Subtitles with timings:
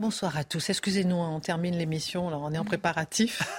[0.00, 0.70] Bonsoir à tous.
[0.70, 2.28] Excusez-nous, on termine l'émission.
[2.28, 3.42] on est en préparatif.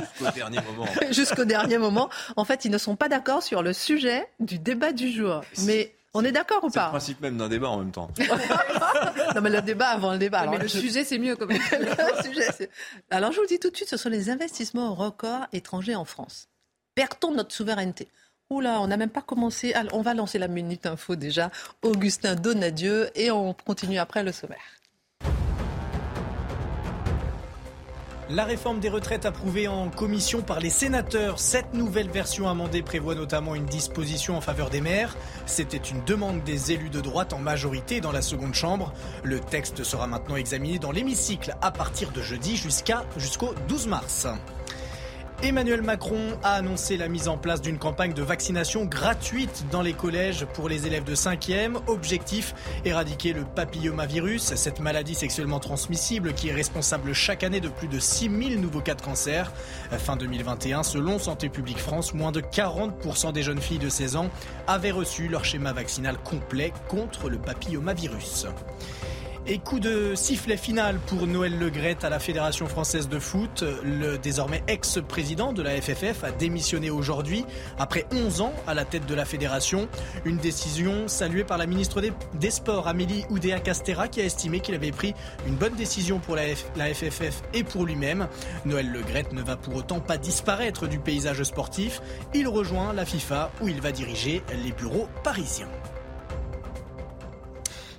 [0.00, 0.86] Jusqu'au dernier moment.
[1.10, 2.08] Jusqu'au dernier moment.
[2.36, 5.42] En fait, ils ne sont pas d'accord sur le sujet du débat du jour.
[5.64, 8.10] Mais on est d'accord ou pas C'est le principe même d'un débat en même temps.
[9.34, 10.46] non, mais le débat avant le débat.
[10.48, 11.60] mais le sujet, c'est mieux quand même.
[13.10, 16.04] Alors, je vous le dis tout de suite, ce sont les investissements records étrangers en
[16.04, 16.46] France.
[16.94, 18.06] Perdons notre souveraineté.
[18.50, 19.72] Oula, on n'a même pas commencé.
[19.74, 21.50] Alors, on va lancer la minute info déjà.
[21.82, 24.60] Augustin Donadieu et on continue après le sommaire.
[28.34, 31.38] La réforme des retraites approuvée en commission par les sénateurs.
[31.38, 35.18] Cette nouvelle version amendée prévoit notamment une disposition en faveur des maires.
[35.44, 38.94] C'était une demande des élus de droite en majorité dans la seconde chambre.
[39.22, 44.26] Le texte sera maintenant examiné dans l'hémicycle à partir de jeudi jusqu'à jusqu'au 12 mars.
[45.44, 49.92] Emmanuel Macron a annoncé la mise en place d'une campagne de vaccination gratuite dans les
[49.92, 51.78] collèges pour les élèves de 5e.
[51.88, 57.88] Objectif, éradiquer le papillomavirus, cette maladie sexuellement transmissible qui est responsable chaque année de plus
[57.88, 59.52] de 6000 nouveaux cas de cancer.
[59.90, 64.30] Fin 2021, selon Santé publique France, moins de 40% des jeunes filles de 16 ans
[64.68, 68.46] avaient reçu leur schéma vaccinal complet contre le papillomavirus.
[69.44, 73.64] Et coup de sifflet final pour Noël Legrette à la Fédération française de foot.
[73.82, 77.44] Le désormais ex-président de la FFF a démissionné aujourd'hui
[77.76, 79.88] après 11 ans à la tête de la fédération.
[80.24, 84.92] Une décision saluée par la ministre des, Sports Amélie Oudéa-Castera qui a estimé qu'il avait
[84.92, 85.12] pris
[85.48, 86.44] une bonne décision pour la,
[86.94, 88.28] FFF et pour lui-même.
[88.64, 92.00] Noël Legrette ne va pour autant pas disparaître du paysage sportif.
[92.32, 95.68] Il rejoint la FIFA où il va diriger les bureaux parisiens.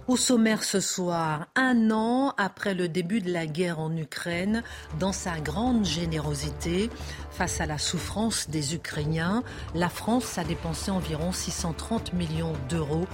[0.06, 4.62] Au sommaire ce soir, un an après le début de la guerre en Ukraine,
[5.00, 6.90] dans sa grande générosité,
[7.32, 13.08] face à la souffrance des Ukrainiens, la France a dépensé environ 630 millions d'euros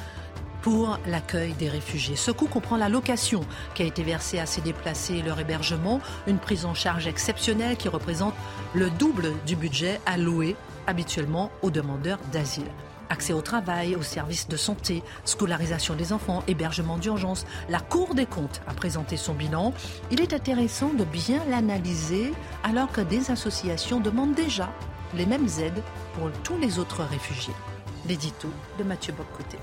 [0.64, 2.16] pour l'accueil des réfugiés.
[2.16, 3.42] Ce coût comprend la location
[3.76, 7.78] qui a été versée à ces déplacés et leur hébergement, une prise en charge exceptionnelle
[7.78, 8.34] qui représente
[8.74, 10.56] le double du budget alloué
[10.88, 12.66] habituellement aux demandeurs d'asile.
[13.10, 17.46] Accès au travail, aux services de santé, scolarisation des enfants, hébergement d'urgence.
[17.68, 19.74] La Cour des comptes a présenté son bilan.
[20.12, 22.32] Il est intéressant de bien l'analyser
[22.64, 24.70] alors que des associations demandent déjà
[25.16, 25.82] les mêmes aides
[26.14, 27.56] pour tous les autres réfugiés.
[28.08, 29.58] L'édito de Mathieu Boccoté.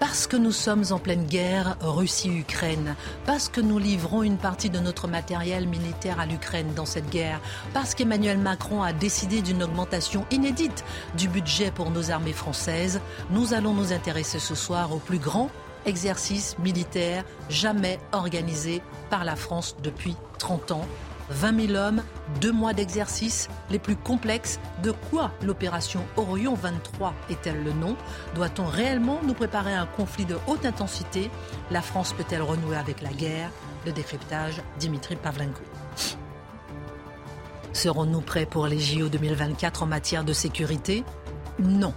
[0.00, 2.96] Parce que nous sommes en pleine guerre Russie-Ukraine,
[3.26, 7.38] parce que nous livrons une partie de notre matériel militaire à l'Ukraine dans cette guerre,
[7.74, 10.84] parce qu'Emmanuel Macron a décidé d'une augmentation inédite
[11.18, 13.00] du budget pour nos armées françaises,
[13.30, 15.50] nous allons nous intéresser ce soir au plus grand
[15.84, 20.86] exercice militaire jamais organisé par la France depuis 30 ans
[21.30, 22.02] 20 000 hommes,
[22.40, 24.58] deux mois d'exercice, les plus complexes.
[24.82, 27.96] De quoi l'opération Orion 23 est-elle le nom?
[28.34, 31.30] Doit-on réellement nous préparer à un conflit de haute intensité?
[31.70, 33.50] La France peut-elle renouer avec la guerre?
[33.86, 35.62] Le décryptage, Dimitri Pavlenko.
[37.72, 41.04] Serons-nous prêts pour les JO 2024 en matière de sécurité?
[41.60, 41.94] Non.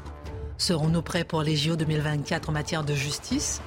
[0.57, 3.61] Serons-nous prêts pour les JO 2024 en matière de justice?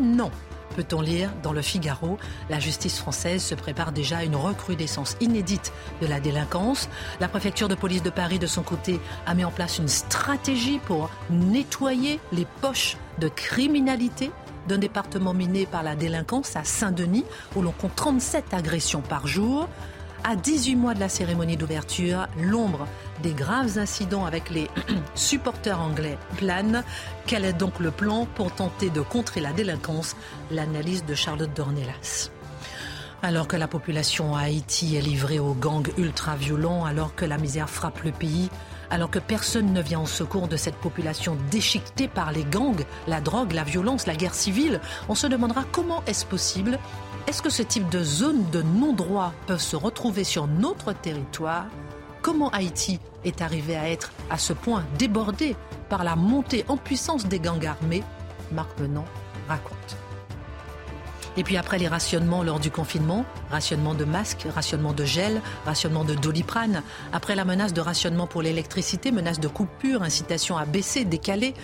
[0.00, 0.30] Non.
[0.76, 5.72] Peut-on lire dans le Figaro, la justice française se prépare déjà à une recrudescence inédite
[6.00, 6.88] de la délinquance.
[7.20, 10.78] La préfecture de police de Paris, de son côté, a mis en place une stratégie
[10.78, 14.30] pour nettoyer les poches de criminalité
[14.68, 17.24] d'un département miné par la délinquance à Saint-Denis,
[17.56, 19.68] où l'on compte 37 agressions par jour.
[20.22, 22.86] À 18 mois de la cérémonie d'ouverture, l'ombre
[23.22, 24.68] des graves incidents avec les
[25.14, 26.84] supporters anglais plane.
[27.26, 30.16] Quel est donc le plan pour tenter de contrer la délinquance?
[30.50, 32.30] L'analyse de Charlotte Dornelas.
[33.22, 37.70] Alors que la population à Haïti est livrée aux gangs ultra-violents, alors que la misère
[37.70, 38.50] frappe le pays,
[38.90, 43.20] alors que personne ne vient en secours de cette population déchiquetée par les gangs, la
[43.20, 46.78] drogue, la violence, la guerre civile, on se demandera comment est-ce possible
[47.26, 51.66] est-ce que ce type de zones de non-droit peuvent se retrouver sur notre territoire?
[52.22, 55.56] Comment Haïti est arrivé à être à ce point débordé
[55.88, 58.02] par la montée en puissance des gangs armés?
[58.52, 59.04] Marc Menant
[59.48, 59.96] raconte.
[61.36, 66.04] Et puis après les rationnements lors du confinement, rationnement de masques, rationnement de gel, rationnement
[66.04, 66.82] de doliprane,
[67.12, 71.54] après la menace de rationnement pour l'électricité, menace de coupure, incitation à baisser, décaler,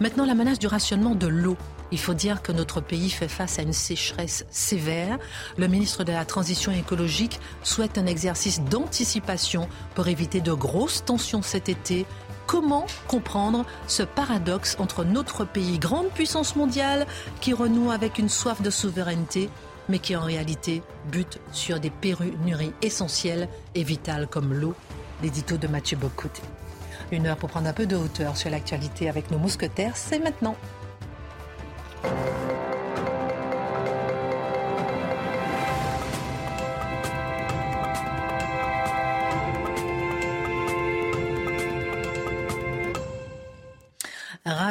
[0.00, 1.56] maintenant la menace du rationnement de l'eau.
[1.92, 5.18] Il faut dire que notre pays fait face à une sécheresse sévère.
[5.58, 11.42] Le ministre de la Transition écologique souhaite un exercice d'anticipation pour éviter de grosses tensions
[11.42, 12.06] cet été.
[12.46, 17.06] Comment comprendre ce paradoxe entre notre pays, grande puissance mondiale,
[17.42, 19.50] qui renoue avec une soif de souveraineté,
[19.90, 24.74] mais qui en réalité bute sur des pénuries essentielles et vitales comme l'eau?
[25.22, 26.42] L'édito de Mathieu Bocoté.
[27.10, 30.56] Une heure pour prendre un peu de hauteur sur l'actualité avec nos mousquetaires, c'est maintenant.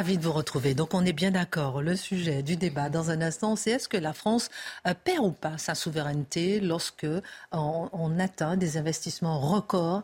[0.02, 0.74] Ravi de vous retrouver.
[0.74, 1.80] Donc on est bien d'accord.
[1.80, 4.50] Le sujet du débat dans un instant, c'est est-ce que la France
[4.86, 7.20] euh, perd ou pas sa souveraineté lorsque euh,
[7.52, 10.02] on, atteint des investissements records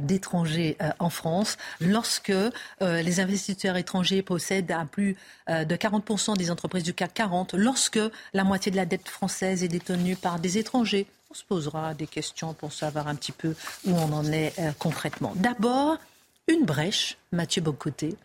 [0.00, 2.32] d'étrangers euh, en France, lorsque
[2.80, 5.16] les investisseurs étrangers possèdent à plus
[5.48, 8.00] de 40% des entreprises du CAC 40, lorsque
[8.32, 11.06] la moitié de la dette française est détenue par des étrangers.
[11.30, 13.54] On se posera des questions pour savoir un petit peu
[13.86, 15.32] où on en est concrètement.
[15.36, 15.98] D'abord,
[16.48, 18.16] une brèche, Mathieu Bocoté,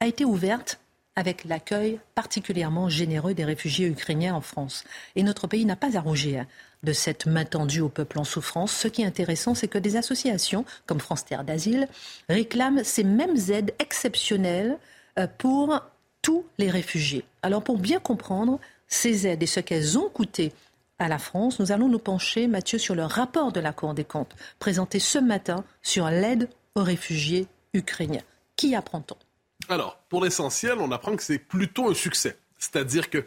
[0.00, 0.78] a été ouverte
[1.16, 4.84] avec l'accueil particulièrement généreux des réfugiés ukrainiens en France.
[5.16, 6.46] Et notre pays n'a pas à rougir
[6.82, 8.72] de cette main tendue au peuple en souffrance.
[8.72, 11.88] Ce qui est intéressant, c'est que des associations comme France Terre d'Asile
[12.28, 14.78] réclament ces mêmes aides exceptionnelles
[15.18, 15.80] euh, pour
[16.22, 17.24] tous les réfugiés.
[17.42, 18.58] Alors pour bien comprendre
[18.88, 20.52] ces aides et ce qu'elles ont coûté
[20.98, 24.04] à la France, nous allons nous pencher, Mathieu, sur le rapport de la Cour des
[24.04, 28.22] comptes présenté ce matin sur l'aide aux réfugiés ukrainiens.
[28.56, 29.16] Qui apprend-on?
[29.68, 32.36] Alors, pour l'essentiel, on apprend que c'est plutôt un succès.
[32.58, 33.24] C'est-à-dire que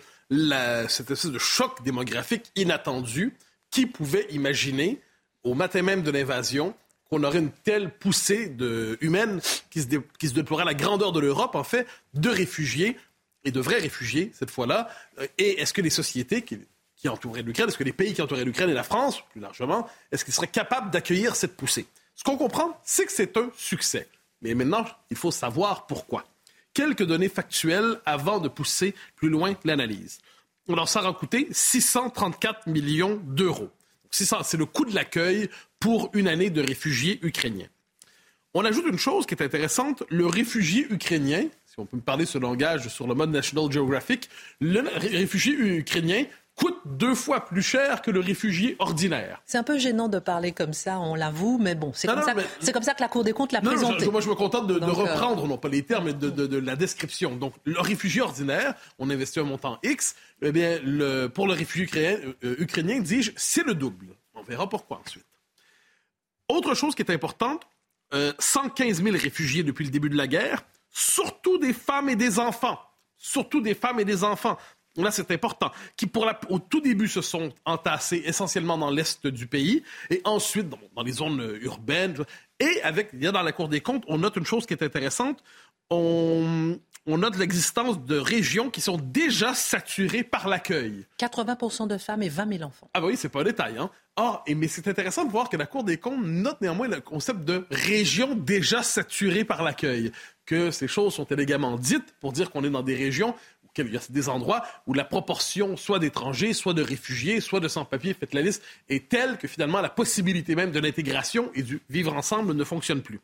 [0.88, 3.34] cette espèce de choc démographique inattendu,
[3.72, 5.02] qui pouvait imaginer,
[5.44, 6.74] au matin même de l'invasion,
[7.10, 11.56] qu'on aurait une telle poussée de, humaine qui se, déploierait à la grandeur de l'Europe,
[11.56, 12.98] en fait, de réfugiés,
[13.44, 14.90] et de vrais réfugiés, cette fois-là.
[15.20, 16.60] Euh, et est-ce que les sociétés qui,
[16.96, 19.88] qui entouraient l'Ukraine, est-ce que les pays qui entouraient l'Ukraine et la France, plus largement,
[20.12, 21.86] est-ce qu'ils seraient capables d'accueillir cette poussée?
[22.16, 24.08] Ce qu'on comprend, c'est que c'est un succès.
[24.46, 26.24] Mais maintenant, il faut savoir pourquoi.
[26.76, 30.20] Quelques données factuelles avant de pousser plus loin l'analyse.
[30.70, 33.70] Alors, ça a coûté 634 millions d'euros.
[34.12, 35.50] C'est le coût de l'accueil
[35.80, 37.68] pour une année de réfugiés ukrainiens.
[38.54, 40.04] On ajoute une chose qui est intéressante.
[40.10, 44.30] Le réfugié ukrainien, si on peut me parler ce langage sur le mode National Geographic,
[44.62, 46.24] le réfugié ukrainien
[46.56, 49.42] coûte deux fois plus cher que le réfugié ordinaire.
[49.46, 52.84] C'est un peu gênant de parler comme ça, on l'avoue, mais bon, c'est comme, comme,
[52.84, 54.10] ça que la Cour des comptes l'a présenté.
[54.10, 57.36] moi, je me contente de, euh, reprendre, non pas les termes, mais de, la description.
[57.36, 61.86] Donc, le réfugié ordinaire, on investit un montant X, eh bien, le, pour le réfugié
[61.86, 64.08] ukrainien, euh, ukrainien dis-je, c'est le double.
[64.34, 65.26] On verra pourquoi ensuite.
[66.48, 67.64] Autre chose qui est importante,
[68.40, 72.40] 115 euh, 000 réfugiés depuis le début de la guerre, surtout des femmes et des
[72.40, 72.80] enfants.
[73.18, 74.58] Surtout des femmes et des enfants.
[74.98, 79.28] Là, c'est important, qui pour la, au tout début se sont entassés essentiellement dans l'est
[79.28, 82.16] du pays et ensuite dans, les zones euh, urbaines.
[82.60, 84.74] Et avec, il y a dans la Cour des comptes, on note une chose qui
[84.74, 85.44] est intéressante.
[85.90, 86.78] On,
[87.08, 91.06] on note l'existence de régions qui sont déjà saturées par l'accueil.
[91.18, 92.90] 80 de femmes et 20 000 enfants.
[92.94, 93.78] Ah bah oui, c'est pas un détail.
[93.78, 93.92] Hein?
[94.16, 97.02] Ah, et, mais c'est intéressant de voir que la Cour des comptes note néanmoins le
[97.02, 100.12] concept de région déjà saturée par l'accueil.
[100.46, 103.36] Que ces choses sont élégamment dites pour dire qu'on est dans des régions
[103.78, 107.68] il y a des endroits où la proportion soit d'étrangers, soit de réfugiés, soit de
[107.68, 111.82] sans-papiers, faites la liste, est telle que finalement la possibilité même de l'intégration et du
[111.90, 113.20] vivre ensemble ne fonctionne plus.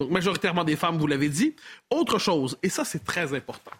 [0.00, 1.54] Donc majoritairement des femmes, vous l'avez dit.
[1.90, 3.72] Autre chose, et ça c'est très important,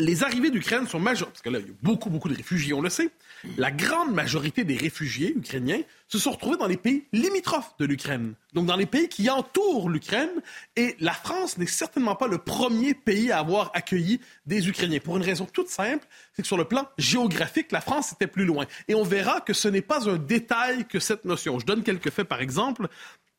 [0.00, 2.72] les arrivées d'Ukraine sont majeures, parce que là, il y a beaucoup, beaucoup de réfugiés,
[2.72, 3.10] on le sait.
[3.56, 8.34] La grande majorité des réfugiés ukrainiens se sont retrouvés dans les pays limitrophes de l'Ukraine,
[8.54, 10.30] donc dans les pays qui entourent l'Ukraine.
[10.74, 15.16] Et la France n'est certainement pas le premier pays à avoir accueilli des Ukrainiens, pour
[15.16, 18.66] une raison toute simple, c'est que sur le plan géographique, la France était plus loin.
[18.88, 21.60] Et on verra que ce n'est pas un détail que cette notion.
[21.60, 22.88] Je donne quelques faits, par exemple.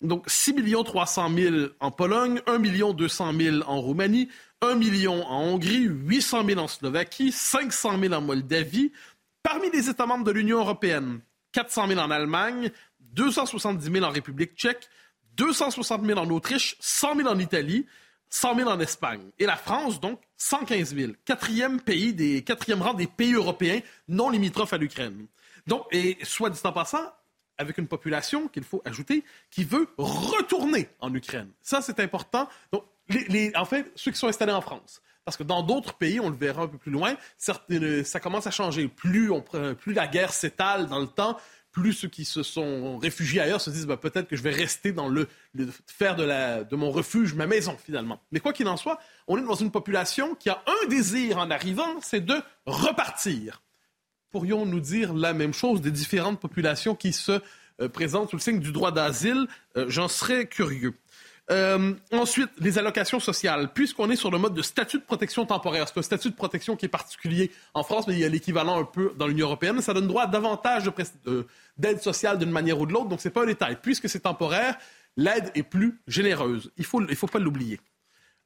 [0.01, 2.59] Donc, 6 300 000 en Pologne, 1
[2.93, 4.29] 200 000 en Roumanie,
[4.65, 8.91] 1 million en Hongrie, 800 000 en Slovaquie, 500 000 en Moldavie.
[9.43, 11.19] Parmi les États membres de l'Union européenne,
[11.51, 14.89] 400 000 en Allemagne, 270 000 en République tchèque,
[15.38, 17.86] 260 000 en Autriche, 100 000 en Italie,
[18.29, 19.22] 100 000 en Espagne.
[19.39, 21.13] Et la France, donc, 115 000.
[21.24, 25.27] Quatrième, pays des, quatrième rang des pays européens non limitrophes à l'Ukraine.
[25.67, 27.12] Donc, et soit dit en passant,
[27.57, 31.51] avec une population qu'il faut ajouter qui veut retourner en Ukraine.
[31.62, 32.50] Ça, c'est important.
[32.72, 32.84] Donc,
[33.55, 35.01] en fait, ceux qui sont installés en France.
[35.24, 37.15] Parce que dans d'autres pays, on le verra un peu plus loin,
[37.71, 38.88] euh, ça commence à changer.
[38.88, 39.31] Plus,
[39.88, 41.38] la guerre s'étale dans le temps,
[41.71, 44.93] plus ceux qui se sont réfugiés ailleurs se disent bah, peut-être que je vais rester
[44.93, 45.27] dans le,
[45.88, 48.21] faire de mon refuge ma maison finalement.
[48.31, 48.97] Mais quoi qu'il en soit,
[49.27, 52.35] on est dans une population qui a un désir en arrivant, c'est de
[52.65, 53.62] repartir.
[54.31, 57.41] Pourrions-nous dire la même chose des différentes populations qui se
[57.81, 59.47] euh, présentent sous le signe du droit d'asile?
[59.75, 60.93] Euh, J'en serais curieux.
[61.51, 63.69] Euh, ensuite, les allocations sociales.
[63.73, 66.75] Puisqu'on est sur le mode de statut de protection temporaire, c'est un statut de protection
[66.75, 69.79] qui est particulier en France, mais il y a l'équivalent un peu dans l'Union européenne.
[69.81, 70.89] Ça donne droit à davantage
[71.77, 73.77] d'aide sociale d'une manière ou de l'autre, donc c'est pas un détail.
[73.81, 74.77] Puisque c'est temporaire,
[75.17, 76.71] l'aide est plus généreuse.
[76.77, 77.79] Il faut, il faut pas l'oublier.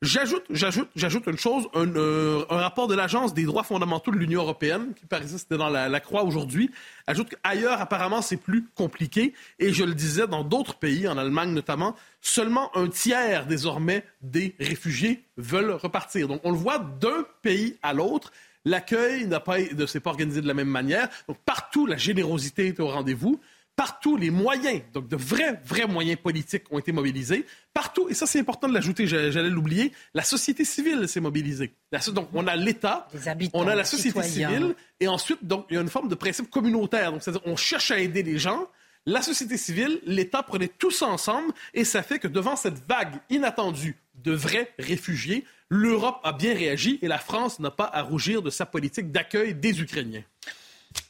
[0.01, 4.15] J'ajoute, j'ajoute, j'ajoute une chose, un, euh, un rapport de l'Agence des droits fondamentaux de
[4.15, 6.71] l'Union européenne, qui par exemple c'était dans la, la Croix aujourd'hui,
[7.05, 9.33] ajoute qu'ailleurs, apparemment, c'est plus compliqué.
[9.59, 14.55] Et je le disais, dans d'autres pays, en Allemagne notamment, seulement un tiers désormais des
[14.57, 16.29] réfugiés veulent repartir.
[16.29, 18.31] Donc on le voit d'un pays à l'autre.
[18.63, 21.09] L'accueil n'a pas, ne s'est pas organisé de la même manière.
[21.27, 23.41] Donc partout, la générosité est au rendez-vous.
[23.79, 27.45] Partout, les moyens, donc de vrais, vrais moyens politiques ont été mobilisés.
[27.73, 31.71] Partout, et ça c'est important de l'ajouter, j'allais l'oublier, la société civile s'est mobilisée.
[32.11, 33.07] donc on a l'État,
[33.53, 36.49] on a la société civile, et ensuite, donc il y a une forme de principe
[36.49, 37.13] communautaire.
[37.13, 38.67] Donc c'est-à-dire on cherche à aider les gens,
[39.05, 43.15] la société civile, l'État prenaient tout ça ensemble et ça fait que devant cette vague
[43.29, 48.41] inattendue de vrais réfugiés, l'Europe a bien réagi et la France n'a pas à rougir
[48.41, 50.23] de sa politique d'accueil des Ukrainiens.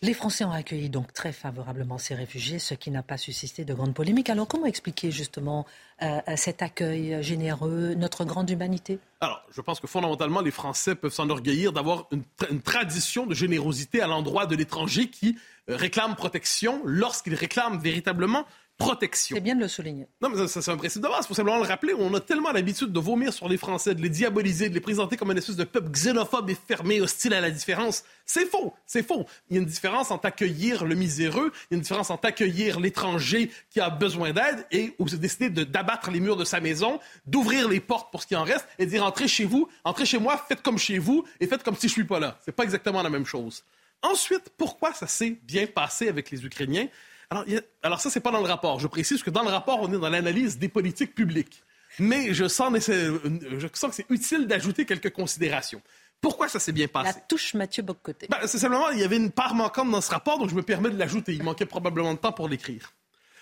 [0.01, 3.73] Les Français ont accueilli donc très favorablement ces réfugiés, ce qui n'a pas suscité de
[3.73, 4.29] grandes polémiques.
[4.29, 5.65] Alors comment expliquer justement
[6.01, 8.99] euh, cet accueil généreux, notre grande humanité?
[9.21, 14.01] Alors, je pense que fondamentalement, les Français peuvent s'enorgueillir d'avoir une, une, tradition de générosité
[14.01, 15.37] à l'endroit de l'étranger qui
[15.69, 18.45] euh, réclame protection lorsqu'il réclame véritablement
[18.79, 19.35] protection.
[19.35, 20.07] C'est bien de le souligner.
[20.21, 21.25] Non, mais ça, c'est un principe de base.
[21.25, 21.93] Il faut simplement le rappeler.
[21.93, 25.17] On a tellement l'habitude de vomir sur les Français, de les diaboliser, de les présenter
[25.17, 28.03] comme une espèce de peuple xénophobe et fermé, hostile à la différence.
[28.25, 28.73] C'est faux.
[28.87, 29.25] C'est faux.
[29.49, 32.25] Il y a une différence entre accueillir le miséreux, il y a une différence entre
[32.27, 36.61] accueillir l'étranger qui a besoin d'aide et où vous décidez d'abattre les murs de sa
[36.61, 39.67] maison, d'ouvrir les portes pour ce qui en reste et de dire entrez chez vous,
[39.83, 42.39] entrez chez moi, faites comme chez vous et faites comme si je suis pas là.
[42.45, 43.63] C'est pas exactement la même chose.
[44.01, 46.87] Ensuite, pourquoi ça s'est bien passé avec les Ukrainiens?
[47.29, 48.79] Alors, a, alors ça, c'est pas dans le rapport.
[48.79, 51.63] Je précise que dans le rapport, on est dans l'analyse des politiques publiques.
[51.99, 55.81] Mais je sens, je sens que c'est utile d'ajouter quelques considérations.
[56.21, 57.13] Pourquoi ça s'est bien passé?
[57.15, 58.27] La touche Mathieu Boccoté.
[58.29, 60.63] Ben, c'est simplement, il y avait une part manquante dans ce rapport, donc je me
[60.63, 61.33] permets de l'ajouter.
[61.33, 62.93] Il manquait probablement de temps pour l'écrire.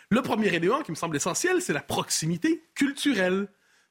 [0.10, 3.48] Le premier élément qui me semble essentiel, c'est la proximité culturelle.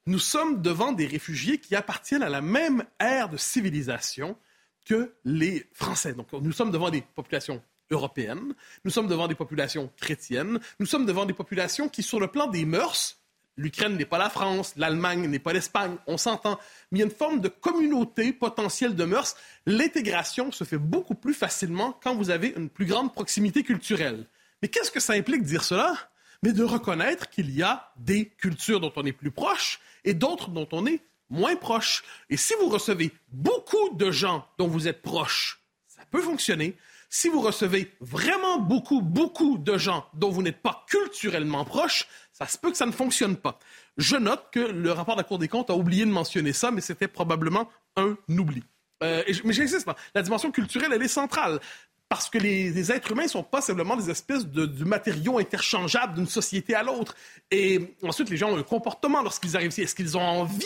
[0.06, 4.38] Nous sommes devant des réfugiés qui appartiennent à la même ère de civilisation
[4.84, 6.14] que les Français.
[6.14, 7.60] Donc, nous sommes devant des populations
[7.90, 12.28] européennes, nous sommes devant des populations chrétiennes, nous sommes devant des populations qui, sur le
[12.28, 13.18] plan des mœurs,
[13.56, 16.58] l'Ukraine n'est pas la France, l'Allemagne n'est pas l'Espagne, on s'entend,
[16.90, 19.36] mais il y a une forme de communauté potentielle de mœurs.
[19.66, 24.26] L'intégration se fait beaucoup plus facilement quand vous avez une plus grande proximité culturelle.
[24.62, 25.94] Mais qu'est-ce que ça implique de dire cela?
[26.42, 30.50] Mais de reconnaître qu'il y a des cultures dont on est plus proche et d'autres
[30.50, 31.00] dont on est
[31.30, 32.04] moins proche.
[32.30, 36.76] Et si vous recevez beaucoup de gens dont vous êtes proche, ça peut fonctionner.
[37.08, 42.46] Si vous recevez vraiment beaucoup, beaucoup de gens dont vous n'êtes pas culturellement proche, ça
[42.46, 43.58] se peut que ça ne fonctionne pas.
[43.96, 46.70] Je note que le rapport de la Cour des comptes a oublié de mentionner ça,
[46.70, 48.62] mais c'était probablement un oubli.
[49.02, 51.60] Euh, mais j'insiste, la dimension culturelle, elle est centrale.
[52.08, 55.38] Parce que les, les êtres humains ne sont pas simplement des espèces de, de matériaux
[55.38, 57.16] interchangeables d'une société à l'autre.
[57.50, 59.82] Et ensuite, les gens ont un comportement lorsqu'ils arrivent ici.
[59.82, 60.64] Est-ce qu'ils ont envie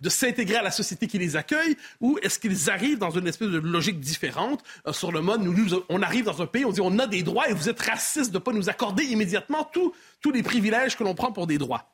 [0.00, 3.48] de s'intégrer à la société qui les accueille ou est-ce qu'ils arrivent dans une espèce
[3.48, 5.54] de logique différente euh, sur le mode, nous,
[5.88, 8.30] on arrive dans un pays, on dit on a des droits et vous êtes raciste
[8.30, 11.92] de ne pas nous accorder immédiatement tous les privilèges que l'on prend pour des droits.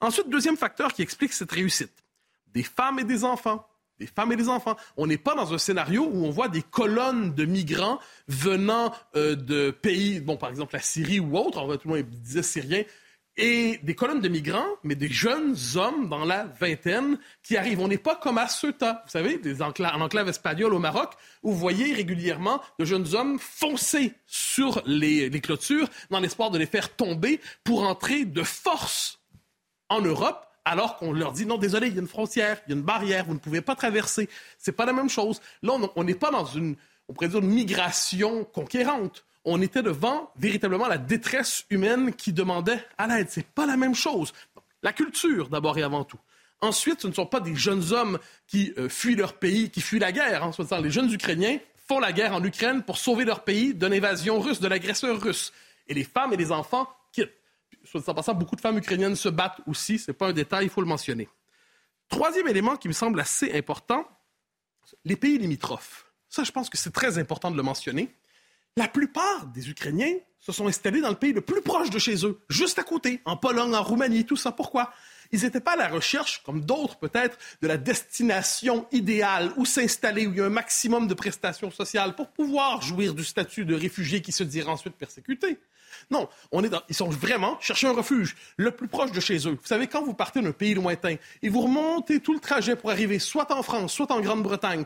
[0.00, 2.04] Ensuite, deuxième facteur qui explique cette réussite,
[2.52, 3.66] des femmes et des enfants.
[4.00, 4.76] Des femmes et des enfants.
[4.96, 9.36] On n'est pas dans un scénario où on voit des colonnes de migrants venant euh,
[9.36, 12.82] de pays, bon, par exemple la Syrie ou autre, en tout le monde disait syrien,
[13.36, 17.80] et des colonnes de migrants, mais des jeunes hommes dans la vingtaine qui arrivent.
[17.80, 21.12] On n'est pas comme à Ceuta, vous savez, des en enclave espagnole au Maroc,
[21.42, 26.66] où vous voyez régulièrement de jeunes hommes foncer sur les, clôtures dans l'espoir de les
[26.66, 29.20] faire tomber pour entrer de force
[29.88, 32.72] en Europe alors qu'on leur dit non, désolé, il y a une frontière, il y
[32.72, 34.30] a une barrière, vous ne pouvez pas traverser.
[34.58, 35.42] C'est pas la même chose.
[35.62, 36.76] Là, on n'est pas dans une,
[37.08, 43.06] on pourrait une migration conquérante on était devant véritablement la détresse humaine qui demandait à
[43.06, 43.28] l'aide.
[43.30, 44.32] C'est pas la même chose.
[44.82, 46.18] La culture, d'abord et avant tout.
[46.60, 49.98] Ensuite, ce ne sont pas des jeunes hommes qui euh, fuient leur pays, qui fuient
[49.98, 50.44] la guerre.
[50.44, 50.50] Hein,
[50.82, 54.60] les jeunes Ukrainiens font la guerre en Ukraine pour sauver leur pays d'une invasion russe,
[54.60, 55.52] de l'agresseur russe.
[55.88, 57.34] Et les femmes et les enfants quittent.
[57.84, 59.98] Soit en passant, beaucoup de femmes ukrainiennes se battent aussi.
[59.98, 61.28] Ce n'est pas un détail, il faut le mentionner.
[62.08, 64.06] Troisième élément qui me semble assez important,
[65.04, 66.10] les pays limitrophes.
[66.30, 68.14] Ça, je pense que c'est très important de le mentionner.
[68.76, 72.26] La plupart des Ukrainiens se sont installés dans le pays le plus proche de chez
[72.26, 74.50] eux, juste à côté, en Pologne, en Roumanie, tout ça.
[74.50, 74.92] Pourquoi?
[75.32, 80.26] Ils n'étaient pas à la recherche, comme d'autres peut-être, de la destination idéale où s'installer,
[80.26, 83.74] où il y a un maximum de prestations sociales pour pouvoir jouir du statut de
[83.74, 85.58] réfugié qui se dira ensuite persécuté.
[86.10, 89.36] Non, on est dans, ils sont vraiment chercher un refuge le plus proche de chez
[89.48, 89.52] eux.
[89.52, 92.90] Vous savez, quand vous partez d'un pays lointain et vous remontez tout le trajet pour
[92.90, 94.84] arriver soit en France, soit en Grande-Bretagne,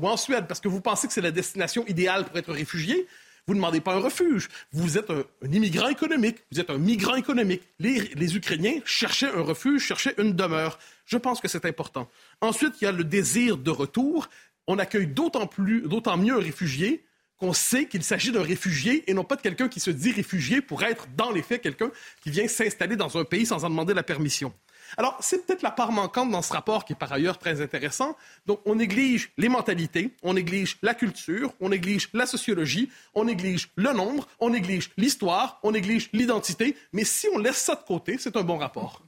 [0.00, 3.06] ou en Suède, parce que vous pensez que c'est la destination idéale pour être réfugié,
[3.46, 4.48] vous ne demandez pas un refuge.
[4.72, 6.38] Vous êtes un, immigrant économique.
[6.50, 7.62] Vous êtes un migrant économique.
[7.78, 10.78] Les, les, Ukrainiens cherchaient un refuge, cherchaient une demeure.
[11.04, 12.08] Je pense que c'est important.
[12.40, 14.28] Ensuite, il y a le désir de retour.
[14.66, 17.04] On accueille d'autant plus, d'autant mieux un réfugié
[17.36, 20.62] qu'on sait qu'il s'agit d'un réfugié et non pas de quelqu'un qui se dit réfugié
[20.62, 21.90] pour être, dans les faits, quelqu'un
[22.22, 24.54] qui vient s'installer dans un pays sans en demander la permission.
[24.96, 28.16] Alors, c'est peut-être la part manquante dans ce rapport qui est par ailleurs très intéressant.
[28.46, 33.70] Donc, on néglige les mentalités, on néglige la culture, on néglige la sociologie, on néglige
[33.76, 36.76] le nombre, on néglige l'histoire, on néglige l'identité.
[36.92, 39.02] Mais si on laisse ça de côté, c'est un bon rapport.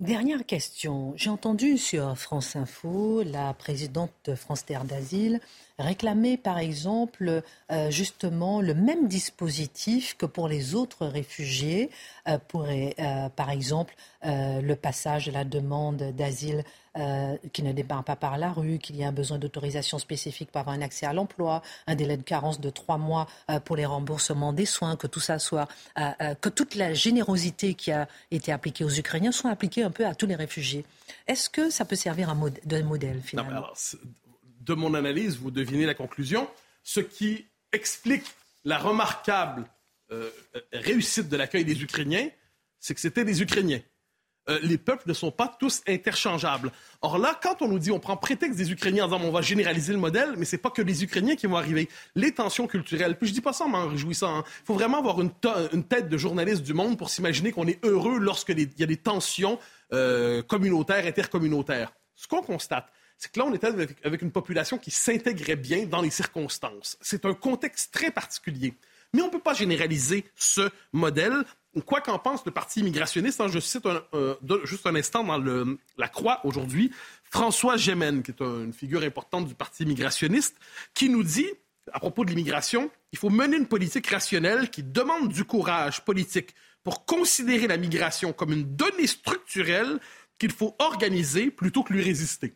[0.00, 1.12] Dernière question.
[1.14, 5.40] J'ai entendu sur France Info la présidente de France Terre d'Asile
[5.80, 11.90] réclamer, par exemple, euh, justement le même dispositif que pour les autres réfugiés,
[12.28, 16.62] euh, pour, euh, par exemple, le passage de la demande d'asile
[17.52, 20.60] qui ne démarre pas par la rue, qu'il y a un besoin d'autorisation spécifique pour
[20.60, 23.28] avoir un accès à l'emploi, un délai de carence de trois mois
[23.64, 25.68] pour les remboursements des soins, que tout ça soit,
[26.42, 30.14] que toute la générosité qui a été appliquée aux Ukrainiens soit appliquée un peu à
[30.14, 30.84] tous les réfugiés.
[31.26, 32.34] Est-ce que ça peut servir
[32.66, 33.68] de modèle finalement?
[34.70, 36.48] De mon analyse, vous devinez la conclusion.
[36.82, 38.24] Ce qui explique
[38.64, 39.66] la remarquable
[40.12, 40.30] euh,
[40.72, 42.28] réussite de l'accueil des Ukrainiens,
[42.78, 43.80] c'est que c'était des Ukrainiens.
[44.48, 46.72] Euh, les peuples ne sont pas tous interchangeables.
[47.02, 49.42] Or là, quand on nous dit, on prend prétexte des Ukrainiens en disant on va
[49.42, 51.88] généraliser le modèle, mais c'est pas que les Ukrainiens qui vont arriver.
[52.14, 53.16] Les tensions culturelles.
[53.18, 54.34] Puis je dis pas ça en m'en réjouissant.
[54.34, 54.44] Il hein.
[54.64, 55.30] faut vraiment avoir une,
[55.84, 59.58] tête de journaliste du monde pour s'imaginer qu'on est heureux lorsqu'il y a des tensions
[59.92, 61.92] euh, communautaires, intercommunautaires.
[62.16, 63.66] Ce qu'on constate, c'est que là, on était
[64.02, 66.96] avec, une population qui s'intégrait bien dans les circonstances.
[67.02, 68.72] C'est un contexte très particulier.
[69.12, 71.44] Mais on ne peut pas généraliser ce modèle.
[71.84, 73.86] Quoi qu'en pense le Parti immigrationniste, hein, je cite
[74.64, 76.92] juste un instant dans la Croix aujourd'hui,
[77.24, 80.56] François Gémen, qui est une figure importante du Parti immigrationniste,
[80.94, 81.50] qui nous dit,
[81.92, 86.54] à propos de l'immigration, il faut mener une politique rationnelle qui demande du courage politique
[86.82, 90.00] pour considérer la migration comme une donnée structurelle
[90.38, 92.54] qu'il faut organiser plutôt que lui résister.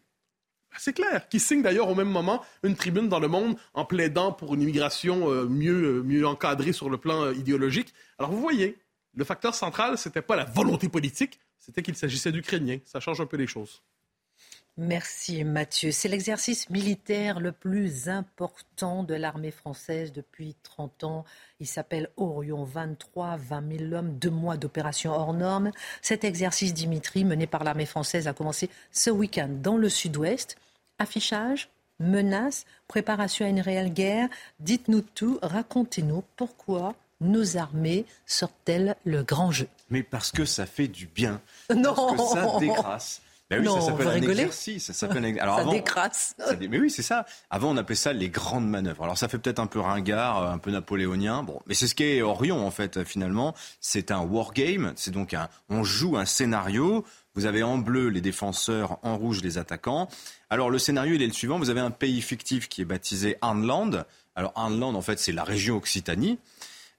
[0.78, 1.28] C'est clair.
[1.28, 4.62] Qui signe d'ailleurs au même moment une tribune dans le monde en plaidant pour une
[4.62, 7.94] immigration euh, mieux, euh, mieux encadrée sur le plan euh, idéologique.
[8.18, 8.78] Alors vous voyez,
[9.14, 12.78] le facteur central, ce n'était pas la volonté politique, c'était qu'il s'agissait d'Ukrainiens.
[12.84, 13.82] Ça change un peu les choses.
[14.76, 15.92] Merci Mathieu.
[15.92, 21.24] C'est l'exercice militaire le plus important de l'armée française depuis 30 ans.
[21.60, 25.70] Il s'appelle Orion 23, 20 000 hommes, deux mois d'opération hors normes.
[26.02, 30.56] Cet exercice, Dimitri, mené par l'armée française, a commencé ce week-end dans le sud-ouest.
[30.98, 31.68] Affichage,
[32.00, 34.28] menaces, préparation à une réelle guerre.
[34.58, 40.88] Dites-nous tout, racontez-nous pourquoi nos armées sortent-elles le grand jeu Mais parce que ça fait
[40.88, 41.40] du bien.
[41.74, 43.22] Non Parce que ça décrasse.
[43.62, 44.84] Ben oui, ça s'appelle un exercice.
[44.84, 46.36] Ça s'appelle Alors ça décrasse.
[46.58, 47.26] Mais oui, c'est ça.
[47.50, 49.04] Avant, on appelait ça les grandes manœuvres.
[49.04, 51.42] Alors ça fait peut-être un peu ringard, un peu napoléonien.
[51.42, 53.04] Bon, mais c'est ce qu'est Orion en fait.
[53.04, 54.92] Finalement, c'est un wargame.
[54.96, 55.48] C'est donc un.
[55.68, 57.04] On joue un scénario.
[57.34, 60.08] Vous avez en bleu les défenseurs, en rouge les attaquants.
[60.50, 61.58] Alors le scénario, il est le suivant.
[61.58, 64.04] Vous avez un pays fictif qui est baptisé Arnland.
[64.36, 66.38] Alors Arnland, en fait, c'est la région Occitanie.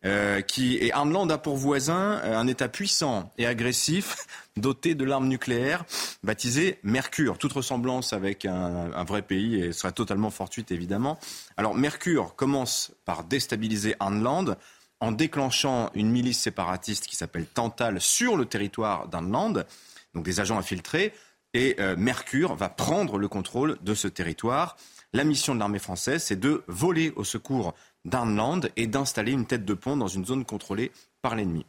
[0.03, 4.27] Euh, qui et Arnland a pour voisin euh, un État puissant et agressif,
[4.57, 5.83] doté de l'arme nucléaire,
[6.23, 7.39] baptisé Mercure.
[7.39, 11.17] Toute ressemblance avec un, vrai pays serait totalement fortuite, évidemment.
[11.57, 14.57] Alors Mercure commence par déstabiliser Arnland
[14.99, 19.65] en déclenchant une milice séparatiste qui s'appelle Tantal sur le territoire d'Arnland,
[20.13, 21.13] donc des agents infiltrés.
[21.53, 24.77] Et euh, Mercure va prendre le contrôle de ce territoire.
[25.13, 27.73] La mission de l'armée française, c'est de voler au secours
[28.05, 30.91] d'Arnland et d'installer une tête de pont dans une zone contrôlée
[31.21, 31.65] par l'ennemi.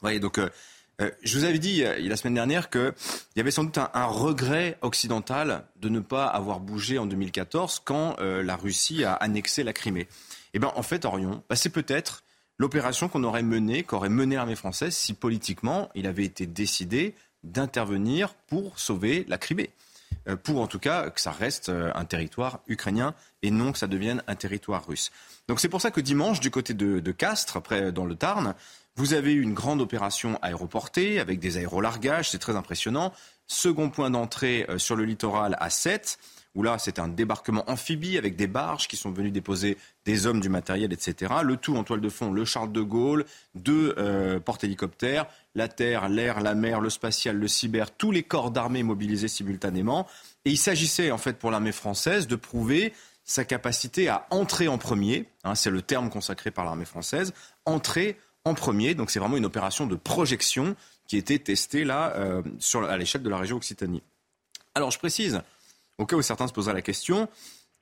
[0.00, 0.48] voyez, donc euh,
[1.02, 2.94] euh, je vous avais dit euh, la semaine dernière qu'il
[3.36, 8.16] y avait sans doute un, regret occidental de ne pas avoir bougé en 2014 quand
[8.18, 10.08] la Russie a annexé la Crimée.
[10.54, 12.24] Eh bien, en fait, Orion, bah, c'est peut-être
[12.58, 18.32] l'opération qu'on aurait menée, qu'aurait menée l'armée française si politiquement il avait été décidé d'intervenir
[18.48, 19.70] pour sauver la Crimée.
[20.42, 24.22] pour en tout cas que ça reste un territoire ukrainien et non que ça devienne
[24.26, 25.12] un territoire russe.
[25.48, 28.54] Donc c'est pour ça que dimanche, du côté de, Castres, après dans le Tarn,
[28.96, 33.12] vous avez eu une grande opération aéroportée avec des aérolargages, c'est très impressionnant.
[33.46, 36.18] Second point d'entrée euh, sur le littoral à 7,
[36.56, 40.40] où là c'est un débarquement amphibie avec des barges qui sont venues déposer des hommes,
[40.40, 41.32] du matériel, etc.
[41.44, 46.08] Le tout en toile de fond, le Charles de Gaulle, deux euh, porte-hélicoptères, la terre,
[46.08, 50.08] l'air, la mer, le spatial, le cyber, tous les corps d'armée mobilisés simultanément.
[50.44, 52.92] Et il s'agissait en fait pour l'armée française de prouver
[53.26, 57.34] sa capacité à entrer en premier, hein, c'est le terme consacré par l'armée française,
[57.64, 58.94] entrer en premier.
[58.94, 60.76] Donc c'est vraiment une opération de projection
[61.08, 62.42] qui était testée euh,
[62.88, 64.02] à l'échelle de la région Occitanie.
[64.74, 65.42] Alors je précise,
[65.98, 67.28] au cas où certains se poseraient la question,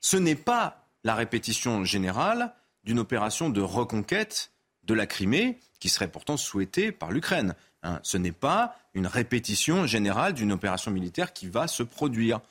[0.01, 2.53] ce n'est pas la répétition générale
[2.83, 4.51] d'une opération de reconquête
[4.83, 7.55] de la Crimée qui serait pourtant souhaitée par l'Ukraine.
[7.83, 7.99] Hein.
[8.01, 12.41] ce n'est pas une répétition générale d'une opération militaire qui va se produire.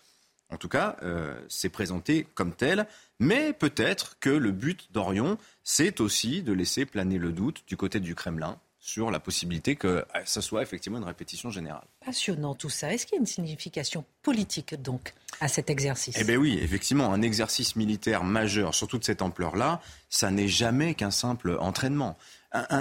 [0.51, 2.87] En tout cas, euh, c'est présenté comme tel.
[3.19, 8.01] Mais peut-être que le but d'Orion, c'est aussi de laisser planer le doute du côté
[8.01, 11.87] du Kremlin sur la possibilité que ce euh, soit effectivement une répétition générale.
[12.05, 12.93] Passionnant tout ça.
[12.93, 16.15] Est-ce qu'il y a une signification politique donc à cet exercice?
[16.21, 19.81] Eh bien oui, effectivement, un exercice militaire majeur, surtout de cette ampleur-là,
[20.11, 22.19] ça n'est jamais qu'un simple entraînement.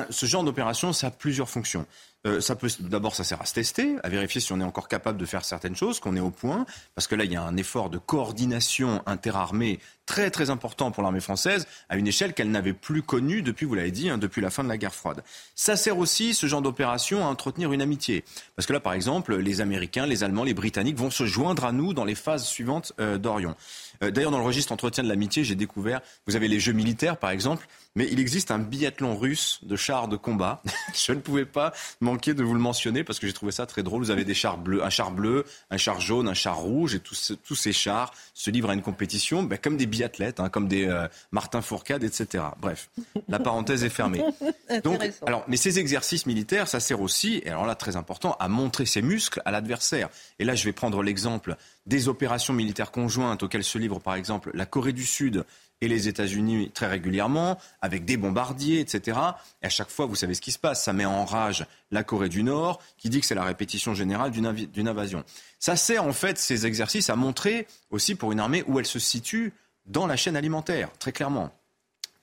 [0.09, 1.85] Ce genre d'opération, ça a plusieurs fonctions.
[2.25, 4.87] Euh, ça peut d'abord ça sert à se tester, à vérifier si on est encore
[4.87, 7.43] capable de faire certaines choses, qu'on est au point, parce que là il y a
[7.43, 12.49] un effort de coordination interarmée très très important pour l'armée française à une échelle qu'elle
[12.49, 15.21] n'avait plus connue depuis, vous l'avez dit, hein, depuis la fin de la guerre froide.
[15.55, 18.23] Ça sert aussi ce genre d'opération à entretenir une amitié,
[18.55, 21.73] parce que là par exemple les Américains, les Allemands, les Britanniques vont se joindre à
[21.73, 23.53] nous dans les phases suivantes euh, d'Orion.
[24.01, 27.17] Euh, d'ailleurs dans le registre entretien de l'amitié, j'ai découvert, vous avez les jeux militaires
[27.17, 30.61] par exemple, mais il existe un biathlon russe de chars de combat.
[30.93, 33.83] Je ne pouvais pas manquer de vous le mentionner parce que j'ai trouvé ça très
[33.83, 34.01] drôle.
[34.01, 36.99] Vous avez des chars bleus, un char bleu, un char jaune, un char rouge, et
[36.99, 40.67] tous, tous ces chars se livrent à une compétition ben, comme des biathlètes, hein, comme
[40.67, 42.43] des euh, Martin Fourcade, etc.
[42.59, 42.89] Bref,
[43.27, 44.23] la parenthèse est fermée.
[44.83, 48.47] Donc, alors, mais ces exercices militaires, ça sert aussi, et alors là très important, à
[48.47, 50.09] montrer ses muscles à l'adversaire.
[50.39, 54.51] Et là, je vais prendre l'exemple des opérations militaires conjointes auxquelles se livrent par exemple
[54.53, 55.45] la Corée du Sud
[55.81, 59.19] et les États-Unis très régulièrement, avec des bombardiers, etc.
[59.61, 60.83] Et à chaque fois, vous savez ce qui se passe.
[60.83, 64.31] Ça met en rage la Corée du Nord, qui dit que c'est la répétition générale
[64.31, 65.25] d'une invasion.
[65.59, 68.99] Ça sert en fait, ces exercices, à montrer aussi pour une armée où elle se
[68.99, 69.53] situe
[69.85, 71.51] dans la chaîne alimentaire, très clairement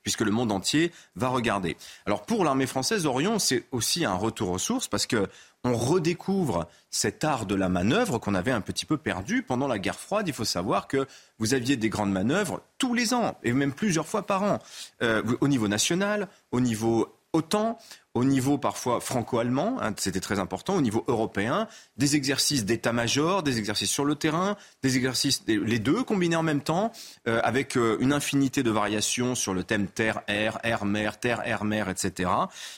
[0.03, 1.77] puisque le monde entier va regarder.
[2.07, 5.29] Alors pour l'armée française, Orion, c'est aussi un retour aux sources, parce que
[5.63, 9.79] on redécouvre cet art de la manœuvre qu'on avait un petit peu perdu pendant la
[9.79, 10.27] guerre froide.
[10.27, 11.07] Il faut savoir que
[11.39, 14.59] vous aviez des grandes manœuvres tous les ans, et même plusieurs fois par an,
[15.03, 17.79] euh, au niveau national, au niveau OTAN,
[18.14, 23.59] au niveau parfois franco-allemand, hein, c'était très important, au niveau européen, des exercices d'état-major, des
[23.59, 26.90] exercices sur le terrain, des exercices, les deux combinés en même temps,
[27.29, 32.31] euh, avec euh, une infinité de variations sur le thème terre-air, air-mer, terre-air-mer, etc.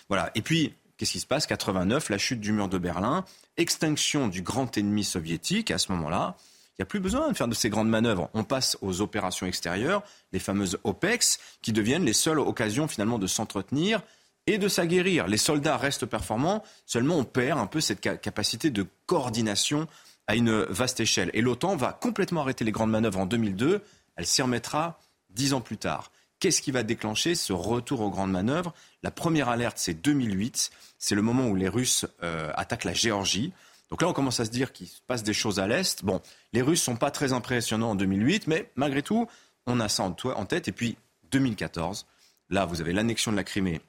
[0.09, 0.31] Voilà.
[0.35, 1.47] Et puis, qu'est-ce qui se passe?
[1.47, 3.25] 89, la chute du mur de Berlin,
[3.57, 6.37] extinction du grand ennemi soviétique à ce moment-là.
[6.73, 8.29] Il n'y a plus besoin de faire de ces grandes manœuvres.
[8.35, 13.27] On passe aux opérations extérieures, les fameuses OPEX, qui deviennent les seules occasions finalement de
[13.27, 14.03] s'entretenir
[14.47, 15.27] et de s'aguerrir.
[15.29, 19.87] Les soldats restent performants, seulement on perd un peu cette capacité de coordination
[20.27, 21.31] à une vaste échelle.
[21.35, 23.83] Et l'OTAN va complètement arrêter les grandes manœuvres en 2002,
[24.17, 24.99] elle s'y remettra
[25.31, 26.11] dix ans plus tard.
[26.39, 28.75] Qu'est-ce qui va déclencher ce retour aux grandes manœuvres?
[29.03, 33.53] La première alerte, c'est 2008, c'est le moment où les Russes euh, attaquent la Géorgie.
[33.91, 36.05] Donc là, on commence à se dire qu'il se passe des choses à l'Est.
[36.05, 36.21] Bon,
[36.53, 39.29] les Russes sont pas très impressionnants en 2008, mais malgré tout,
[39.67, 40.67] on a ça en tête.
[40.67, 40.97] Et puis,
[41.31, 42.07] 2014,
[42.51, 43.81] là, vous avez l'annexion de la Crimée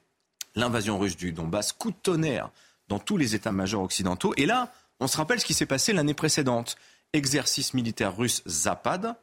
[0.54, 2.50] l'invasion russe du Donbass, coup de tonnerre
[2.88, 4.34] dans tous les états-majors occidentaux.
[4.36, 6.76] Et là, on se rappelle ce qui s'est passé l'année précédente.
[7.12, 9.14] Exercice militaire russe Zapad.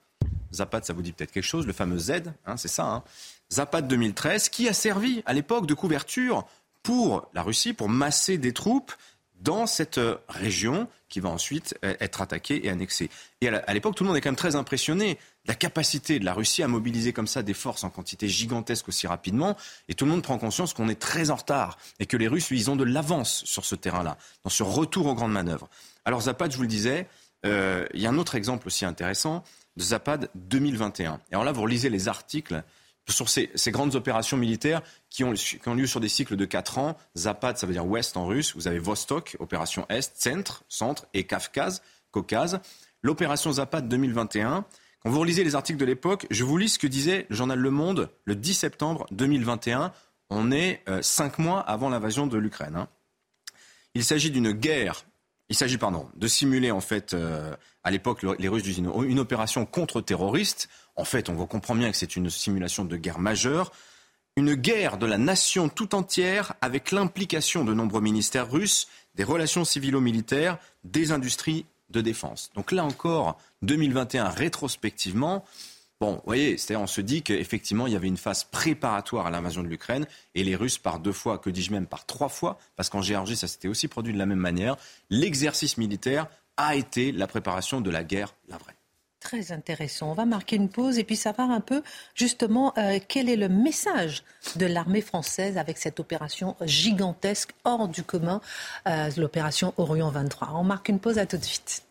[0.54, 2.86] Zapad, ça vous dit peut-être quelque chose, le fameux Z, hein, c'est ça.
[2.86, 3.04] Hein.
[3.52, 6.46] Zapad 2013, qui a servi à l'époque de couverture
[6.84, 8.94] pour la Russie, pour masser des troupes
[9.42, 13.10] dans cette euh, région qui va ensuite euh, être attaquée et annexée.
[13.42, 16.26] Et à l'époque, tout le monde est quand même très impressionné de la capacité de
[16.26, 19.58] la Russie à mobiliser comme ça des forces en quantité gigantesque aussi rapidement.
[19.90, 22.50] Et tout le monde prend conscience qu'on est très en retard et que les Russes,
[22.52, 25.70] ils ont de l'avance sur ce terrain-là, dans ce retour aux grandes manœuvres.
[26.06, 27.08] Alors Zapad, je vous le disais,
[27.46, 29.44] euh, il y a un autre exemple aussi intéressant
[29.78, 31.20] de Zapad 2021.
[31.32, 32.64] Et alors là, vous relisez les articles
[33.10, 35.34] sur ces, grandes opérations militaires qui ont,
[35.74, 36.98] lieu sur des cycles de 4 ans.
[37.18, 38.56] Zapad, ça veut dire ouest en russe.
[38.56, 42.60] Vous avez Vostok, opération est, centre, centre, et Kafkaz, Caucase.
[43.02, 44.66] L'opération Zapad 2021,
[45.04, 47.58] quand vous relisez les articles de l'époque, je vous lis ce que disait le journal
[47.58, 49.92] Le Monde le 10 septembre 2021.
[50.30, 52.76] On est euh, cinq mois avant l'invasion de l'Ukraine.
[52.76, 52.88] Hein.
[53.96, 55.06] Il s'agit d'une guerre.
[55.50, 59.66] Il s'agit, pardon, de simuler en fait euh, à l'époque les Russes une, une opération
[59.66, 63.72] contre-terroriste en fait, on comprend bien que c'est une simulation de guerre majeure.
[64.38, 69.66] Une guerre de la nation tout entière avec l'implication de nombreux ministères russes, des relations
[69.66, 72.50] civilo-militaires, des industries de défense.
[72.56, 75.44] Donc là encore, 2021, rétrospectivement,
[76.02, 79.30] Bon, vous voyez, c'est-à-dire on se dit qu'effectivement, il y avait une phase préparatoire à
[79.30, 82.58] l'invasion de l'Ukraine et les Russes, par deux fois, que dis-je même, par trois fois,
[82.76, 84.78] parce qu'en Géorgie, ça s'était aussi produit de la même manière,
[85.12, 86.26] l'exercice militaire
[86.58, 88.74] a été la préparation de la guerre, la vraie.
[89.22, 90.10] Très intéressant.
[90.10, 91.84] On va marquer une pause et puis savoir un peu
[92.16, 94.24] justement euh, quel est le message
[94.56, 98.42] de l'armée française avec cette opération gigantesque hors du commun,
[98.88, 100.54] euh, l'opération Orion 23.
[100.56, 101.84] On marque une pause, à tout de suite.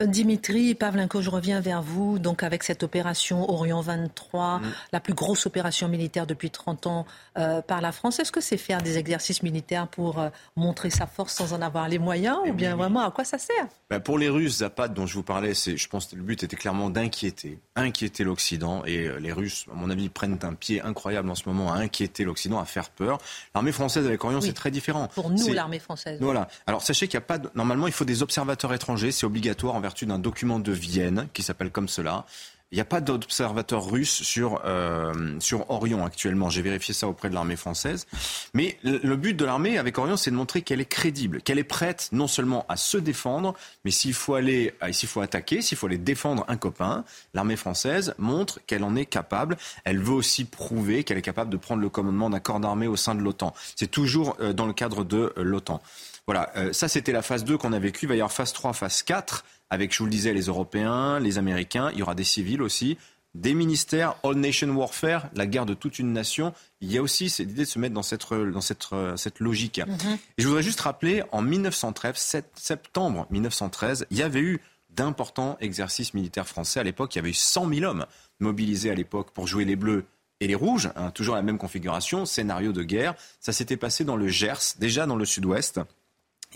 [0.00, 2.18] Dimitri Pavlenko, je reviens vers vous.
[2.18, 4.62] Donc, avec cette opération Orion 23, mm.
[4.92, 7.06] la plus grosse opération militaire depuis 30 ans
[7.38, 11.06] euh, par la France, est-ce que c'est faire des exercices militaires pour euh, montrer sa
[11.06, 13.66] force sans en avoir les moyens Ou bien vraiment, à quoi ça sert?
[13.88, 16.56] Ben Pour les Russes, Zapad, dont je vous parlais, je pense que le but était
[16.56, 18.84] clairement d'inquiéter, inquiéter l'Occident.
[18.84, 21.78] Et euh, les Russes, à mon avis, prennent un pied incroyable en ce moment à
[21.78, 23.18] inquiéter l'Occident, à faire peur.
[23.54, 25.08] L'armée française avec Orion, c'est très différent.
[25.14, 26.18] Pour nous, l'armée française.
[26.20, 26.48] Voilà.
[26.66, 27.38] Alors, sachez qu'il n'y a pas.
[27.54, 29.10] Normalement, il faut des observateurs étrangers.
[29.10, 32.26] C'est obligatoire vertu d'un document de Vienne qui s'appelle comme cela.
[32.72, 36.50] Il n'y a pas d'observateurs russes sur, euh, sur Orion actuellement.
[36.50, 38.08] J'ai vérifié ça auprès de l'armée française.
[38.54, 41.64] Mais le, but de l'armée avec Orion, c'est de montrer qu'elle est crédible, qu'elle est
[41.64, 45.78] prête non seulement à se défendre, mais s'il faut aller, euh, s'il faut attaquer, s'il
[45.78, 49.56] faut aller défendre un copain, l'armée française montre qu'elle en est capable.
[49.84, 52.96] Elle veut aussi prouver qu'elle est capable de prendre le commandement d'un corps d'armée au
[52.96, 53.54] sein de l'OTAN.
[53.76, 55.80] C'est toujours euh, dans le cadre de l'OTAN.
[56.26, 58.06] Voilà, ça c'était la phase 2 qu'on a vécue.
[58.06, 61.18] Il va y avoir phase 3, phase 4 avec, je vous le disais, les Européens,
[61.18, 62.98] les Américains, il y aura des civils aussi,
[63.34, 66.54] des ministères, All Nation Warfare, la guerre de toute une nation.
[66.80, 68.86] Il y a aussi cette idée de se mettre dans cette, dans cette,
[69.16, 69.78] cette logique.
[69.78, 70.14] Mm-hmm.
[70.38, 74.60] Et je voudrais juste rappeler, en 1913, 7 septembre 1913, il y avait eu
[74.90, 76.80] d'importants exercices militaires français.
[76.80, 78.06] À l'époque, il y avait eu 100 000 hommes
[78.40, 80.06] mobilisés à l'époque pour jouer les Bleus
[80.40, 83.14] et les Rouges, hein, toujours la même configuration, scénario de guerre.
[83.40, 85.80] Ça s'était passé dans le Gers, déjà dans le sud-ouest.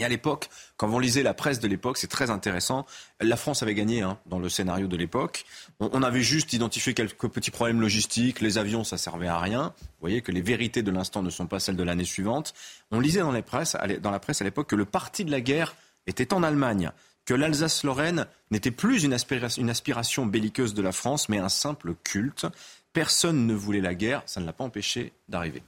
[0.01, 2.87] Et à l'époque, quand vous lisez la presse de l'époque, c'est très intéressant.
[3.21, 5.45] La France avait gagné hein, dans le scénario de l'époque.
[5.79, 8.41] On, avait juste identifié quelques petits problèmes logistiques.
[8.41, 9.75] Les avions, ça servait à rien.
[9.79, 12.55] Vous voyez que les vérités de l'instant ne sont pas celles de l'année suivante.
[12.91, 16.43] On lisait dans la presse à l'époque que le parti de la guerre était en
[16.43, 16.93] Allemagne,
[17.27, 21.95] que l'Alsace-Lorraine n'était plus une aspiration, une aspiration belliqueuse de la France, mais un simple
[22.05, 22.47] culte.
[22.95, 25.63] Personne ne voulait la guerre, ça ne l'a pas empêché d'arriver.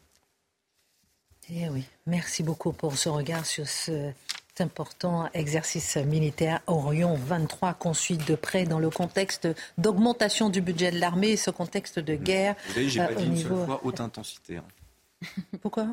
[1.55, 4.15] Eh oui, merci beaucoup pour ce regard sur cet
[4.61, 10.91] important exercice militaire Orion 23 qu'on suit de près dans le contexte d'augmentation du budget
[10.91, 12.55] de l'armée, ce contexte de guerre.
[12.69, 14.57] Vous voyez, j'ai pas euh, dit une seule fois haute intensité.
[14.57, 14.65] Hein.
[15.61, 15.89] Pourquoi?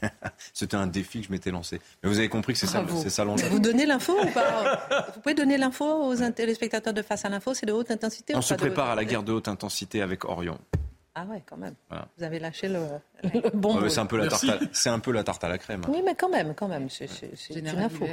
[0.54, 1.78] C'était un défi que je m'étais lancé.
[2.02, 3.46] Mais vous avez compris que c'est ça, c'est ça l'enjeu.
[3.48, 4.86] Vous donnez l'info ou pas?
[5.14, 8.40] Vous pouvez donner l'info aux téléspectateurs de face à l'info C'est de haute intensité On
[8.40, 10.58] se prépare à la guerre de haute intensité avec Orion.
[11.14, 11.74] Ah ouais, quand même.
[12.16, 12.86] Vous avez lâché le,
[13.54, 13.88] bon.
[13.88, 14.44] c'est un peu la tarte.
[14.44, 15.82] À, c'est un peu la tarte à la crème.
[15.88, 17.06] Oui, mais quand même, quand même, c'est,
[17.50, 18.06] une info.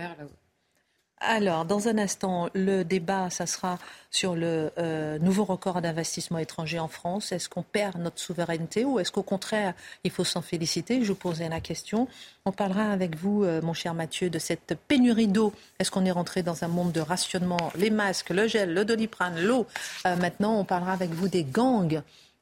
[1.21, 3.77] Alors, dans un instant, le débat, ça sera
[4.09, 7.33] sur le euh, nouveau record d'investissement étranger en France.
[7.33, 9.73] Est-ce qu'on perd notre souveraineté ou est-ce qu'au contraire,
[10.05, 11.03] il faut s'en féliciter?
[11.03, 12.07] Je vous posais la question.
[12.45, 15.53] On parlera avec vous, euh, mon cher Mathieu, de cette pénurie d'eau.
[15.79, 17.69] Est-ce qu'on est rentré dans un monde de rationnement?
[17.75, 19.67] Les masques, le gel, le doliprane, l'eau.
[20.05, 22.01] Euh, maintenant, on parlera avec vous des gangs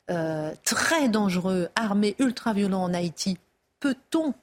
[0.10, 3.38] euh, très dangereux, armés, ultra-violents en Haïti.
[3.80, 4.34] Peut-on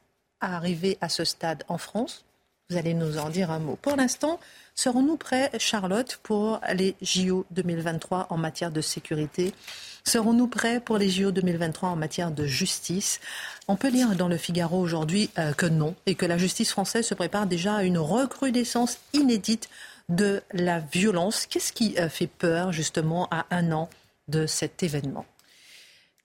[0.40, 2.24] arriver à ce stade en France?
[2.70, 3.79] Vous allez nous en dire un mot.
[3.81, 4.40] Pour l'instant,
[4.74, 9.53] serons-nous prêts, Charlotte, pour les JO 2023 en matière de sécurité?
[10.07, 13.20] Serons-nous prêts pour les JO 2023 en matière de justice?
[13.68, 17.07] On peut lire dans le Figaro aujourd'hui euh, que non, et que la justice française
[17.07, 19.68] se prépare déjà à une recrudescence inédite
[20.09, 21.46] de la violence.
[21.46, 23.88] Qu'est-ce qui euh, fait peur justement à un an
[24.29, 25.24] de cet événement?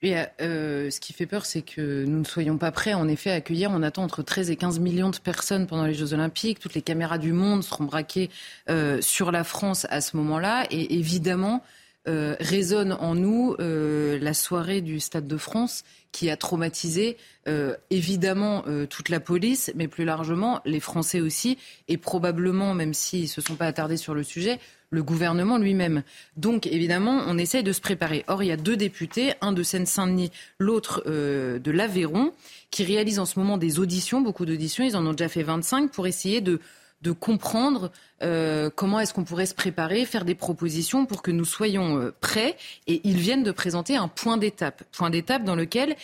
[0.02, 3.32] Et euh, ce qui fait peur, c'est que nous ne soyons pas prêts, en effet,
[3.32, 3.70] à accueillir.
[3.72, 6.60] On attend entre 13 et 15 millions de personnes pendant les Jeux Olympiques.
[6.60, 8.30] Toutes les caméras du monde seront braquées
[8.70, 10.66] euh, sur la France à ce moment-là.
[10.72, 11.64] Et évidemment,
[12.10, 17.18] euh, résonne en nous euh, la soirée du Stade de France qui a traumatisé
[17.48, 23.24] euh, évidemment toute la police, mais plus largement les Français aussi, et probablement, même s'ils
[23.24, 26.02] ne se sont pas attardés sur le sujet, le gouvernement lui-même.
[26.36, 28.26] Donc évidemment, on essaye de se préparer.
[28.28, 32.34] Or, il y a deux députés, un de Seine-Saint-Denis, l'autre de l'Aveyron,
[32.72, 35.92] qui réalisent en ce moment des auditions, beaucoup d'auditions, ils en ont déjà fait 25,
[35.92, 36.60] pour essayer de
[37.02, 41.46] de comprendre euh, comment est-ce qu'on pourrait se préparer, faire des propositions pour que nous
[41.46, 42.58] soyons euh, prêts.
[42.88, 45.96] Et ils viennent de présenter un point d'étape, point d'étape dans lequel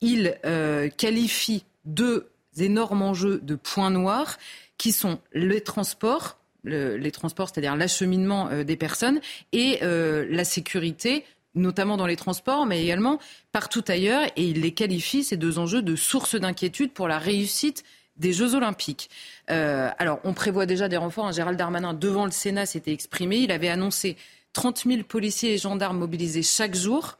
[0.00, 4.38] ils euh, qualifient deux énormes enjeux de points noirs
[4.78, 9.20] qui sont les transports, les transports, c'est-à-dire l'acheminement des personnes,
[9.52, 13.18] et la sécurité notamment dans les transports, mais également
[13.52, 17.84] partout ailleurs, et ils les qualifient, ces deux enjeux, de source d'inquiétude pour la réussite
[18.16, 19.10] des Jeux Olympiques.
[19.50, 21.26] Euh, alors, on prévoit déjà des renforts.
[21.26, 21.32] Hein.
[21.32, 23.38] Gérald Darmanin, devant le Sénat, s'était exprimé.
[23.38, 24.16] Il avait annoncé
[24.52, 27.18] 30 000 policiers et gendarmes mobilisés chaque jour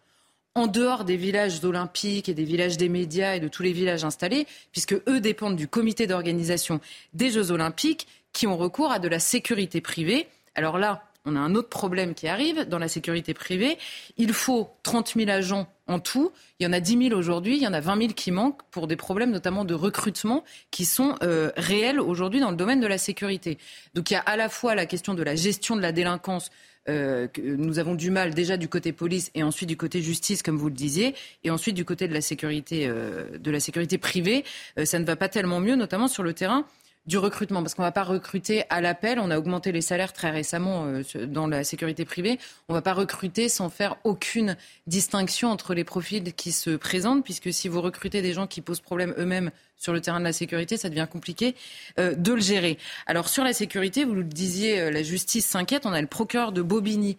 [0.55, 4.05] en dehors des villages olympiques et des villages des médias et de tous les villages
[4.05, 6.81] installés, puisque eux dépendent du comité d'organisation
[7.13, 10.29] des Jeux olympiques qui ont recours à de la sécurité privée.
[10.55, 13.79] Alors là, on a un autre problème qui arrive dans la sécurité privée.
[14.17, 16.33] Il faut 30 000 agents en tout.
[16.59, 18.63] Il y en a 10 000 aujourd'hui, il y en a 20 000 qui manquent
[18.71, 22.87] pour des problèmes notamment de recrutement qui sont euh, réels aujourd'hui dans le domaine de
[22.87, 23.59] la sécurité.
[23.95, 26.51] Donc il y a à la fois la question de la gestion de la délinquance
[26.91, 30.43] euh, que nous avons du mal déjà du côté police et ensuite du côté justice,
[30.43, 33.97] comme vous le disiez, et ensuite du côté de la sécurité, euh, de la sécurité
[33.97, 34.45] privée,
[34.79, 36.67] euh, ça ne va pas tellement mieux, notamment sur le terrain
[37.07, 39.19] du recrutement, parce qu'on ne va pas recruter à l'appel.
[39.19, 42.39] On a augmenté les salaires très récemment euh, dans la sécurité privée.
[42.69, 47.23] On ne va pas recruter sans faire aucune distinction entre les profils qui se présentent,
[47.23, 50.33] puisque si vous recrutez des gens qui posent problème eux-mêmes sur le terrain de la
[50.33, 51.55] sécurité, ça devient compliqué
[51.99, 52.79] euh, de le gérer.
[53.07, 55.85] Alors sur la sécurité, vous le disiez, euh, la justice s'inquiète.
[55.85, 57.17] On a le procureur de Bobigny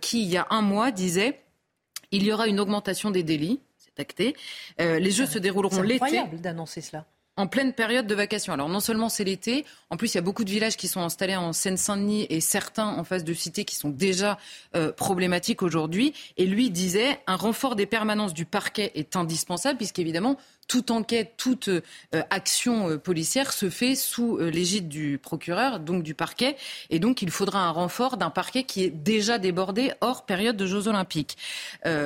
[0.00, 1.40] qui, il y a un mois, disait
[2.12, 3.58] il y aura une augmentation des délits.
[3.78, 4.36] C'est acté.
[4.78, 5.98] les jeux se dérouleront l'été.
[5.98, 7.04] C'est incroyable d'annoncer cela
[7.36, 8.52] en pleine période de vacation.
[8.52, 11.00] Alors non seulement c'est l'été, en plus il y a beaucoup de villages qui sont
[11.00, 14.38] installés en Seine-Saint-Denis et certains en face de cités qui sont déjà
[14.76, 16.12] euh, problématiques aujourd'hui.
[16.36, 20.36] Et lui disait un renfort des permanences du parquet est indispensable puisqu'évidemment
[20.72, 21.82] toute enquête, toute euh,
[22.30, 26.56] action euh, policière se fait sous euh, l'égide du procureur, donc du parquet.
[26.88, 30.64] Et donc, il faudra un renfort d'un parquet qui est déjà débordé hors période de
[30.64, 31.36] Jeux Olympiques.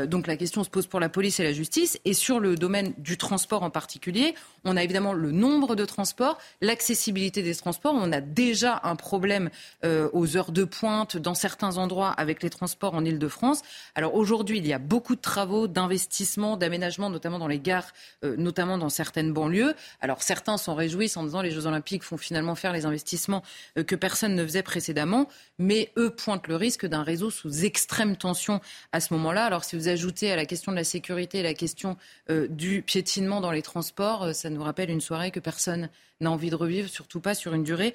[0.09, 2.00] donc, la question se pose pour la police et la justice.
[2.05, 6.38] Et sur le domaine du transport en particulier, on a évidemment le nombre de transports,
[6.61, 7.94] l'accessibilité des transports.
[7.94, 9.50] On a déjà un problème
[9.85, 13.62] aux heures de pointe dans certains endroits avec les transports en Ile-de-France.
[13.94, 18.56] Alors aujourd'hui, il y a beaucoup de travaux, d'investissements, d'aménagements, notamment dans les gares notamment
[18.57, 19.75] dans certaines banlieues.
[20.01, 23.42] Alors certains s'en réjouissent en disant les Jeux Olympiques font finalement faire les investissements
[23.77, 28.16] euh, que personne ne faisait précédemment, mais eux pointent le risque d'un réseau sous extrême
[28.16, 28.61] tension
[28.92, 29.45] à ce moment-là.
[29.45, 31.97] Alors si vous ajoutez à la question de la sécurité la question
[32.31, 35.90] euh, du piétinement dans les transports, euh, ça nous rappelle une soirée que personne
[36.21, 37.92] n'a envie de revivre, surtout pas sur une durée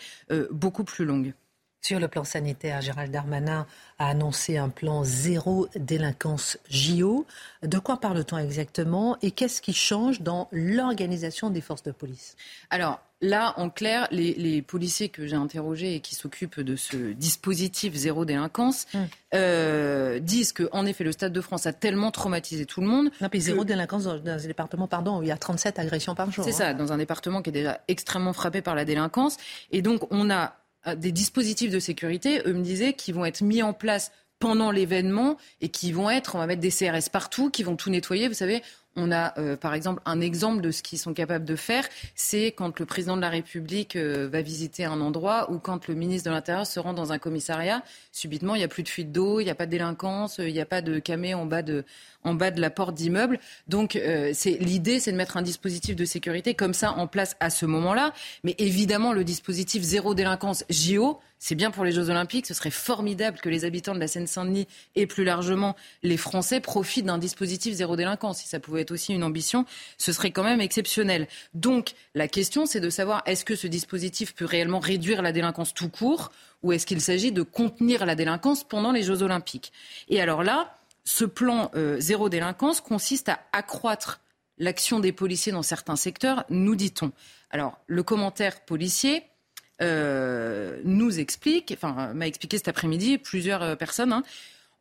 [0.52, 1.34] beaucoup plus longue.
[1.82, 3.66] Sur le plan sanitaire, Gérald Darmanin
[3.98, 7.26] a annoncé un plan zéro délinquance JO.
[7.64, 12.36] De quoi parle-t-on exactement et qu'est-ce qui change dans l'organisation des forces de police?
[12.70, 17.94] Alors, Là, en clair, les, policiers que j'ai interrogés et qui s'occupent de ce dispositif
[17.94, 19.08] zéro délinquance hum.
[19.36, 23.12] euh, disent que, en effet, le Stade de France a tellement traumatisé tout le monde.
[23.22, 26.44] Non, zéro délinquance dans, un département, pardon, où il y a 37 agressions par jour.
[26.44, 26.74] C'est ça, hein.
[26.74, 29.38] dans un département qui est déjà extrêmement frappé par la délinquance.
[29.72, 30.56] Et donc, on a
[30.96, 35.38] des dispositifs de sécurité, eux me disaient, qui vont être mis en place pendant l'événement
[35.62, 38.28] et qui vont être, on va mettre des CRS partout, qui vont tout nettoyer.
[38.28, 38.62] Vous savez,
[38.96, 42.48] on a euh, par exemple un exemple de ce qu'ils sont capables de faire, c'est
[42.52, 46.30] quand le président de la République euh, va visiter un endroit ou quand le ministre
[46.30, 49.40] de l'Intérieur se rend dans un commissariat, subitement il n'y a plus de fuite d'eau,
[49.40, 51.86] il n'y a pas de délinquance, il n'y a pas de camé en bas de,
[52.24, 53.40] en bas de la porte d'immeuble.
[53.68, 57.36] Donc euh, c'est l'idée, c'est de mettre un dispositif de sécurité comme ça en place
[57.40, 58.14] à ce moment-là.
[58.44, 62.46] Mais évidemment, le dispositif zéro délinquance JO, c'est bien pour les Jeux Olympiques.
[62.46, 67.08] Ce serait formidable que les habitants de la Seine-Saint-Denis et plus largement les Français profitent
[67.08, 68.38] d'un dispositif zéro délinquance.
[68.38, 69.66] Si ça pouvait être aussi une ambition,
[69.98, 71.28] ce serait quand même exceptionnel.
[71.56, 75.74] Donc la question, c'est de savoir est-ce que ce dispositif peut réellement réduire la délinquance
[75.74, 79.74] tout court ou est-ce qu'il s'agit de contenir la délinquance pendant les Jeux Olympiques?
[80.10, 84.20] Et alors là, ce plan euh, zéro délinquance consiste à accroître
[84.60, 87.12] l'action des policiers dans certains secteurs, nous dit-on.
[87.50, 89.24] Alors, le commentaire policier
[89.82, 94.14] euh, nous explique, enfin, m'a expliqué cet après-midi plusieurs euh, personnes.
[94.14, 94.24] Hein.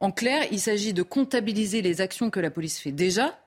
[0.01, 3.39] En clair, il s'agit de comptabiliser les actions que la police fait déjà,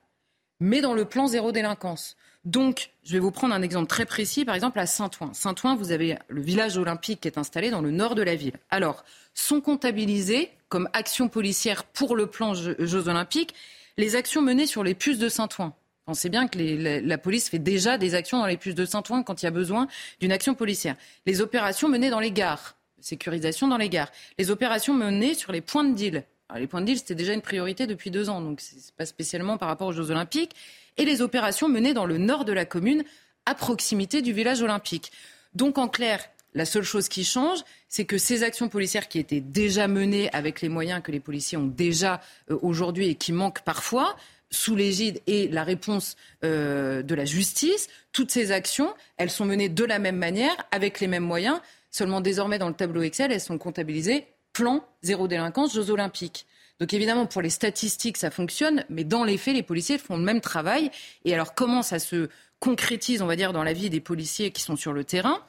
[0.60, 2.16] mais dans le plan zéro délinquance.
[2.46, 5.34] Donc, je vais vous prendre un exemple très précis, par exemple à Saint-Ouen.
[5.34, 8.58] Saint-Ouen, vous avez le village olympique qui est installé dans le nord de la ville.
[8.70, 13.54] Alors, sont comptabilisés comme actions policières pour le plan Jeux, olympiques
[13.98, 15.74] les actions menées sur les puces de Saint-Ouen.
[16.06, 19.42] Pensez bien que la, police fait déjà des actions dans les puces de Saint-Ouen quand
[19.42, 19.88] il y a besoin
[20.20, 20.96] d'une action policière.
[21.26, 24.12] Les opérations menées dans les gares, sécurisation dans les gares.
[24.38, 26.26] Les opérations menées sur les points de deal.
[26.56, 29.06] les points de deal, c'était déjà une priorité depuis deux ans, donc ce n'est pas
[29.06, 30.52] spécialement par rapport aux Jeux Olympiques
[30.98, 33.04] et les opérations menées dans le nord de la commune,
[33.46, 35.12] à proximité du village olympique.
[35.56, 36.20] Donc en clair,
[36.54, 40.62] la seule chose qui change, c'est que ces actions policières qui étaient déjà menées avec
[40.62, 44.16] les moyens que les policiers ont déjà euh, aujourd'hui et qui manquent parfois,
[44.54, 49.70] sous l'égide et la réponse euh, de la justice, toutes ces actions, elles sont menées
[49.70, 51.60] de la même manière, avec les mêmes moyens.
[51.92, 56.46] Seulement désormais, dans le tableau Excel, elles sont comptabilisées plan zéro délinquance, Jeux olympiques.
[56.80, 60.24] Donc évidemment, pour les statistiques, ça fonctionne, mais dans les faits, les policiers font le
[60.24, 60.92] même travail.
[61.26, 64.62] Et alors, comment ça se concrétise, on va dire, dans la vie des policiers qui
[64.62, 65.42] sont sur le terrain?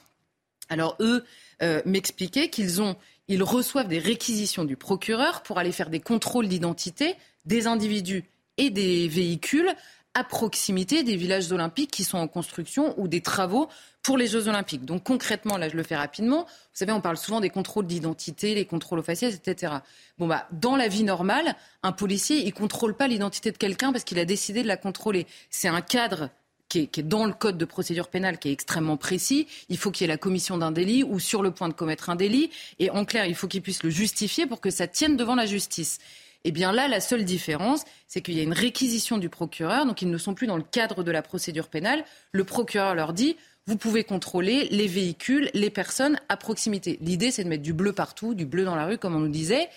[0.70, 1.24] Alors eux
[1.62, 2.96] euh, m'expliquaient qu'ils ont,
[3.28, 7.14] ils reçoivent des réquisitions du procureur pour aller faire des contrôles d'identité
[7.44, 8.24] des individus
[8.58, 9.74] et des véhicules
[10.14, 13.68] à proximité des villages olympiques qui sont en construction ou des travaux
[14.02, 14.84] pour les Jeux Olympiques.
[14.84, 18.54] Donc concrètement, là je le fais rapidement, vous savez, on parle souvent des contrôles d'identité,
[18.54, 19.74] les contrôles aux faciès, etc.
[20.18, 24.04] Bon bah, dans la vie normale, un policier, il contrôle pas l'identité de quelqu'un parce
[24.04, 25.26] qu'il a décidé de la contrôler.
[25.50, 26.30] C'est un cadre
[26.68, 29.46] qui est, dans le code de procédure pénale qui est extrêmement précis.
[29.68, 32.10] Il faut qu'il y ait la commission d'un délit ou sur le point de commettre
[32.10, 32.50] un délit.
[32.78, 35.46] Et en clair, il faut qu'il puisse le justifier pour que ça tienne devant la
[35.46, 35.98] justice.
[36.44, 40.02] Eh bien là, la seule différence, c'est qu'il y a une réquisition du procureur, donc
[40.02, 42.04] ils ne sont plus dans le cadre de la procédure pénale.
[42.32, 43.36] Le procureur leur dit,
[43.66, 46.98] vous pouvez contrôler les véhicules, les personnes à proximité.
[47.00, 49.28] L'idée, c'est de mettre du bleu partout, du bleu dans la rue, comme on nous
[49.28, 49.68] disait.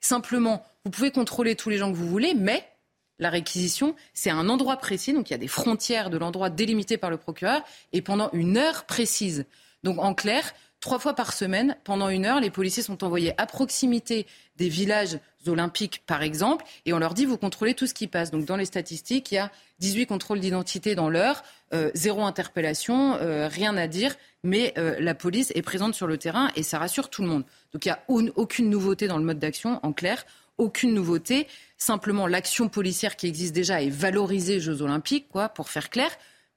[0.00, 2.64] Simplement, vous pouvez contrôler tous les gens que vous voulez, mais
[3.18, 6.96] la réquisition, c'est un endroit précis, donc il y a des frontières de l'endroit délimité
[6.96, 7.62] par le procureur,
[7.92, 9.44] et pendant une heure précise.
[9.82, 13.46] Donc en clair, trois fois par semaine, pendant une heure, les policiers sont envoyés à
[13.46, 15.18] proximité des villages
[15.48, 18.30] olympiques, par exemple, et on leur dit, vous contrôlez tout ce qui passe.
[18.30, 21.42] Donc dans les statistiques, il y a 18 contrôles d'identité dans l'heure,
[21.74, 24.14] euh, zéro interpellation, euh, rien à dire,
[24.44, 27.44] mais euh, la police est présente sur le terrain et ça rassure tout le monde.
[27.72, 30.24] Donc il n'y a aucune nouveauté dans le mode d'action, en clair,
[30.58, 31.46] aucune nouveauté.
[31.78, 36.10] Simplement, l'action policière qui existe déjà est valorisée Jeux Olympiques, quoi, pour faire clair.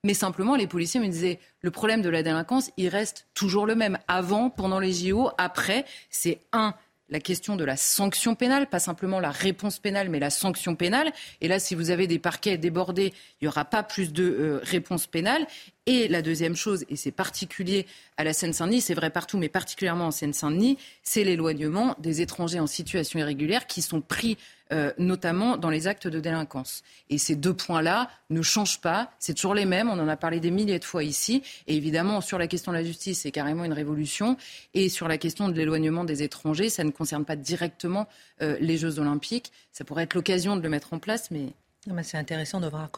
[0.03, 3.73] Mais simplement, les policiers me disaient, le problème de la délinquance, il reste toujours le
[3.73, 3.97] même.
[4.07, 6.75] Avant, pendant les JO, après, c'est un,
[7.09, 11.11] la question de la sanction pénale, pas simplement la réponse pénale, mais la sanction pénale.
[11.41, 14.59] Et là, si vous avez des parquets débordés, il n'y aura pas plus de euh,
[14.63, 15.45] réponse pénale.
[15.85, 17.85] Et la deuxième chose, et c'est particulier
[18.17, 22.67] à la Seine-Saint-Denis, c'est vrai partout, mais particulièrement en Seine-Saint-Denis, c'est l'éloignement des étrangers en
[22.67, 24.37] situation irrégulière qui sont pris
[24.71, 26.81] euh, notamment dans les actes de délinquance.
[27.11, 30.39] Et ces deux points-là ne changent pas, c'est toujours les mêmes, on en a parlé
[30.39, 33.63] des milliers de fois ici, et évidemment sur la question de la justice, c'est carrément
[33.63, 34.37] une révolution,
[34.73, 38.07] et sur la question de l'éloignement des étrangers, ça ne concerne pas directement
[38.41, 41.53] euh, les Jeux olympiques, ça pourrait être l'occasion de le mettre en place, mais...
[42.01, 42.89] c'est intéressant de voir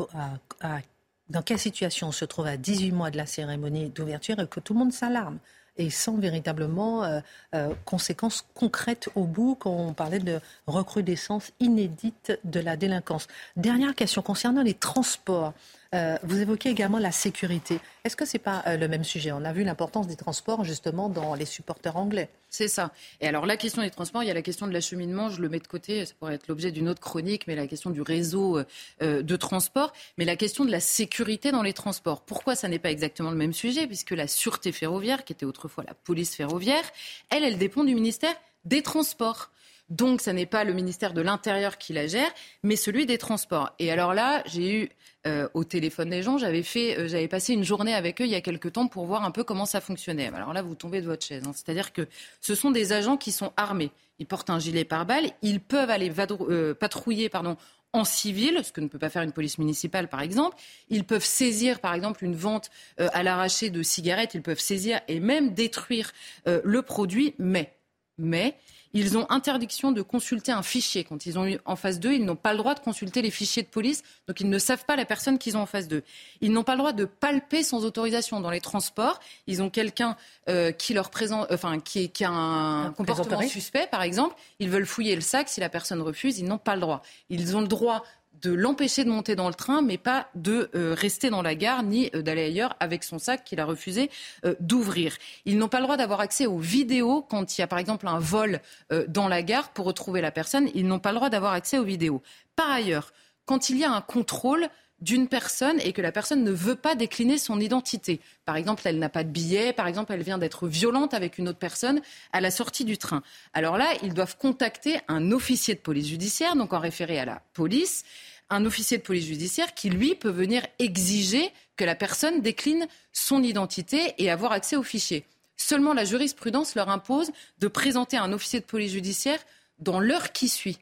[1.30, 4.62] dans quelle situation on se trouve à 18 mois de la cérémonie d'ouverture et que
[4.62, 5.40] tout le monde s'alarme
[5.78, 7.20] et sans véritablement euh,
[7.56, 13.28] euh, conséquences concrètes au bout quand on parlait de recrudescence inédite de la délinquance.
[13.56, 15.54] Dernière question concernant les transports.
[15.94, 17.80] Euh, vous évoquez également la sécurité.
[18.04, 19.32] Est-ce que ce n'est pas euh, le même sujet?
[19.32, 22.30] On a vu l'importance des transports justement dans les supporters anglais.
[22.50, 22.92] C'est ça.
[23.22, 25.50] Et alors la question des transports, il y a la question de l'acheminement, je le
[25.50, 28.60] mets de côté, ça pourrait être l'objet d'une autre chronique, mais la question du réseau
[29.02, 32.22] euh, de transport, mais la question de la sécurité dans les transports.
[32.22, 33.88] Pourquoi ça n'est pas exactement le même sujet?
[33.88, 36.84] Puisque la sûreté ferroviaire, qui était autrefois la police ferroviaire,
[37.30, 38.34] elle, elle dépend du ministère
[38.66, 39.50] des Transports.
[39.90, 42.30] Donc, ce n'est pas le ministère de l'Intérieur qui la gère,
[42.62, 43.72] mais celui des Transports.
[43.80, 44.90] Et alors là, j'ai eu
[45.28, 48.32] euh, au téléphone des gens, j'avais fait, euh, j'avais passé une journée avec eux il
[48.32, 50.28] y a quelque temps pour voir un peu comment ça fonctionnait.
[50.28, 51.44] Alors là, vous tombez de votre chaise.
[51.46, 51.52] Hein.
[51.54, 52.08] C'est-à-dire que
[52.42, 53.92] ce sont des agents qui sont armés.
[54.20, 55.32] Ils portent un gilet pare-balles.
[55.42, 57.56] Ils peuvent aller euh, patrouiller, pardon,
[57.94, 60.58] en civil, ce que ne peut pas faire une police municipale par exemple.
[60.90, 65.22] Ils peuvent saisir par exemple une vente à l'arraché de cigarettes, ils peuvent saisir et
[65.22, 66.12] même détruire
[66.46, 67.74] le produit, mais,
[68.18, 68.56] mais
[68.94, 71.04] ils ont interdiction de consulter un fichier.
[71.04, 73.32] Quand ils ont eu en face d'eux, ils n'ont pas le droit de consulter les
[73.32, 76.04] fichiers de police, donc ils ne savent pas la personne qu'ils ont en face d'eux.
[76.42, 79.20] Ils n'ont pas le droit de palper sans autorisation dans les transports.
[79.48, 80.16] Ils ont quelqu'un
[80.50, 84.36] euh, qui leur présente, enfin qui, qui a un, comportement suspect, par exemple.
[84.60, 85.50] Ils veulent fouiller le sac.
[85.50, 87.02] Si la personne refuse, ils n'ont pas le droit.
[87.30, 88.04] Ils ont le droit
[88.42, 91.84] de l'empêcher de monter dans le train, mais pas de euh, rester dans la gare
[91.84, 94.10] ni euh, d'aller ailleurs avec son sac qu'il a refusé
[94.46, 95.18] euh, d'ouvrir.
[95.46, 98.08] Ils n'ont pas le droit d'avoir accès aux vidéos quand il y a par exemple
[98.08, 98.60] un vol
[99.08, 100.70] dans la gare pour retrouver la personne.
[100.74, 102.22] Ils n'ont pas le droit d'avoir accès aux vidéos.
[102.56, 103.14] Par ailleurs,
[103.46, 104.70] quand il y a un contrôle,
[105.00, 108.20] d'une personne et que la personne ne veut pas décliner son identité.
[108.46, 111.50] Par exemple, elle n'a pas de billet, par exemple, elle vient d'être violente avec une
[111.50, 112.02] autre personne
[112.34, 113.22] à la sortie du train.
[113.54, 117.42] Alors là, ils doivent contacter un officier de police judiciaire, donc en référé à la
[117.54, 118.06] police,
[118.50, 123.44] un officier de police judiciaire qui, lui, peut venir exiger que la personne décline son
[123.44, 125.26] identité et avoir accès au fichier.
[125.58, 129.40] Seulement, la jurisprudence leur impose de présenter un officier de police judiciaire
[129.80, 130.78] dans l'heure qui suit.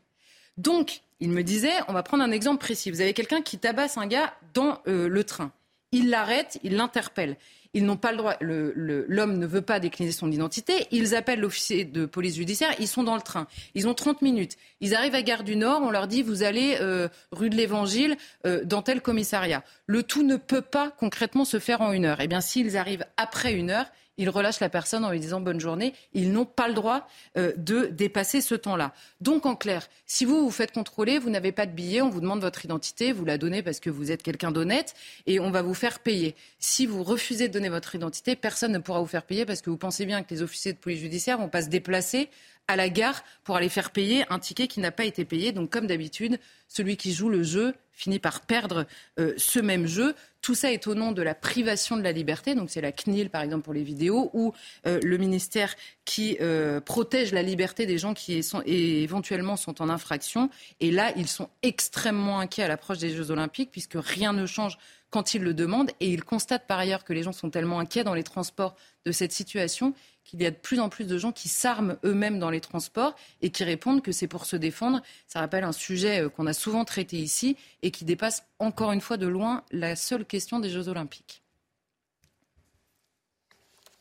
[0.57, 2.91] Donc, il me disait, on va prendre un exemple précis.
[2.91, 5.51] Vous avez quelqu'un qui tabasse un gars dans euh, le train.
[5.91, 7.37] Il l'arrête, il l'interpelle.
[7.73, 10.87] Ils n'ont pas le droit, l'homme ne veut pas décliner son identité.
[10.91, 13.47] Ils appellent l'officier de police judiciaire, ils sont dans le train.
[13.75, 14.55] Ils ont 30 minutes.
[14.79, 18.15] Ils arrivent à Gare du Nord, on leur dit vous allez euh, rue de l'Évangile
[18.45, 19.61] euh, dans tel commissariat.
[19.87, 22.21] Le tout ne peut pas concrètement se faire en une heure.
[22.21, 23.85] Eh bien, s'ils arrivent après une heure,
[24.17, 25.93] ils relâchent la personne en lui disant bonne journée.
[26.13, 27.07] Ils n'ont pas le droit
[27.37, 28.93] euh, de dépasser ce temps-là.
[29.21, 32.21] Donc, en clair, si vous vous faites contrôler, vous n'avez pas de billet, on vous
[32.21, 34.95] demande votre identité, vous la donnez parce que vous êtes quelqu'un d'honnête
[35.27, 36.35] et on va vous faire payer.
[36.59, 39.69] Si vous refusez de donner votre identité, personne ne pourra vous faire payer parce que
[39.69, 42.29] vous pensez bien que les officiers de police judiciaire vont pas se déplacer
[42.67, 45.51] à la gare pour aller faire payer un ticket qui n'a pas été payé.
[45.51, 48.85] Donc, comme d'habitude, celui qui joue le jeu finit par perdre
[49.19, 50.15] euh, ce même jeu.
[50.41, 52.53] Tout ça est au nom de la privation de la liberté.
[52.53, 54.53] Donc, c'est la CNIL, par exemple, pour les vidéos, ou
[54.85, 60.49] euh, le ministère qui euh, protège la liberté des gens qui éventuellement sont en infraction.
[60.81, 64.77] Et là, ils sont extrêmement inquiets à l'approche des Jeux Olympiques, puisque rien ne change
[65.09, 65.91] quand ils le demandent.
[65.99, 69.11] Et ils constatent par ailleurs que les gens sont tellement inquiets dans les transports de
[69.11, 69.93] cette situation
[70.25, 73.15] qu'il y a de plus en plus de gens qui s'arment eux-mêmes dans les transports
[73.41, 75.01] et qui répondent que c'est pour se défendre.
[75.27, 79.01] Ça rappelle un sujet euh, qu'on a souvent traité ici et qui dépasse encore une
[79.01, 81.43] fois de loin la seule question des Jeux olympiques.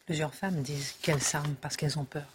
[0.06, 2.26] Plusieurs femmes disent qu'elles s'arment parce qu'elles ont peur.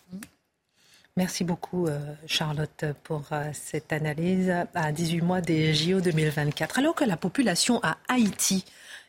[1.18, 6.80] Merci beaucoup, euh, Charlotte, pour euh, cette analyse à 18 mois des JO 2024.
[6.80, 8.64] Alors que la population à Haïti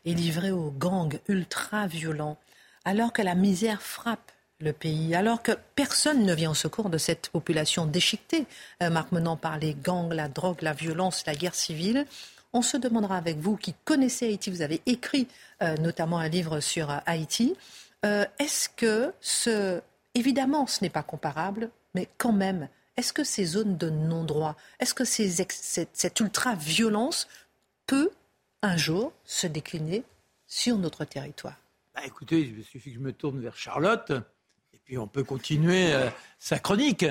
[0.05, 2.37] est livrée aux gangs ultra-violents,
[2.83, 4.31] alors que la misère frappe
[4.61, 8.45] le pays, alors que personne ne vient au secours de cette population déchiquetée,
[8.81, 8.89] euh,
[9.41, 12.05] par les gangs, la drogue, la violence, la guerre civile.
[12.53, 15.27] On se demandera avec vous qui connaissez Haïti, vous avez écrit
[15.61, 17.55] euh, notamment un livre sur euh, Haïti,
[18.03, 19.79] est-ce que ce...
[20.15, 24.95] Évidemment, ce n'est pas comparable, mais quand même, est-ce que ces zones de non-droit, est-ce
[24.95, 27.27] que cette ultra-violence
[27.85, 28.09] peut
[28.63, 30.03] un jour se décliner
[30.47, 31.57] sur notre territoire?
[31.93, 34.11] Bah, Écoutez, il suffit que je me tourne vers Charlotte
[34.97, 37.05] on peut continuer euh, sa chronique.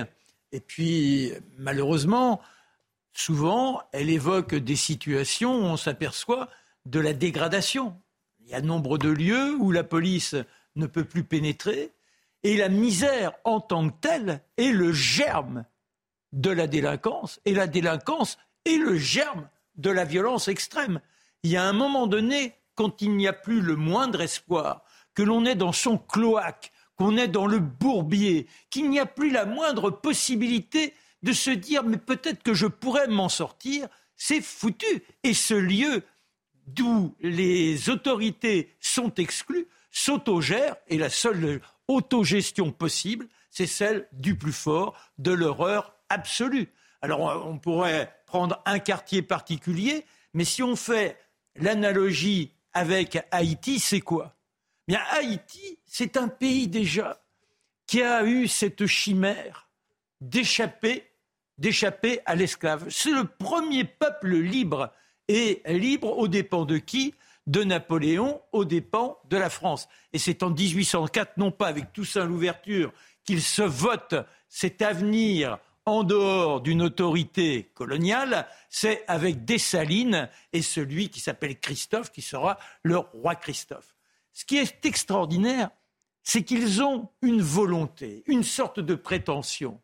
[0.52, 2.40] Et puis, malheureusement,
[3.12, 6.48] souvent, elle évoque des situations où on s'aperçoit
[6.86, 7.96] de la dégradation.
[8.40, 10.34] Il y a nombre de lieux où la police
[10.76, 11.92] ne peut plus pénétrer
[12.42, 15.64] et la misère en tant que telle est le germe
[16.32, 21.00] de la délinquance et la délinquance est le germe de la violence extrême.
[21.42, 24.82] Il y a un moment donné, quand il n'y a plus le moindre espoir,
[25.14, 29.30] que l'on est dans son cloaque, qu'on est dans le bourbier, qu'il n'y a plus
[29.30, 30.92] la moindre possibilité
[31.22, 35.02] de se dire mais peut-être que je pourrais m'en sortir, c'est foutu.
[35.22, 36.02] Et ce lieu
[36.66, 44.52] d'où les autorités sont exclues s'autogère et la seule autogestion possible, c'est celle du plus
[44.52, 46.68] fort, de l'horreur absolue.
[47.00, 51.16] Alors on pourrait prendre un quartier particulier, mais si on fait
[51.56, 54.36] l'analogie avec Haïti, c'est quoi?
[54.90, 57.22] Bien, Haïti, c'est un pays déjà
[57.86, 59.68] qui a eu cette chimère
[60.20, 61.08] d'échapper,
[61.58, 62.88] d'échapper à l'esclave.
[62.90, 64.92] C'est le premier peuple libre
[65.28, 67.14] et libre aux dépens de qui?
[67.46, 69.88] De Napoléon aux dépens de la France.
[70.12, 74.16] Et c'est en 1804, non pas avec Toussaint l'ouverture, qu'il se vote
[74.48, 82.10] cet avenir en dehors d'une autorité coloniale, c'est avec Dessalines et celui qui s'appelle Christophe,
[82.10, 83.94] qui sera le roi Christophe.
[84.40, 85.68] Ce qui est extraordinaire,
[86.22, 89.82] c'est qu'ils ont une volonté, une sorte de prétention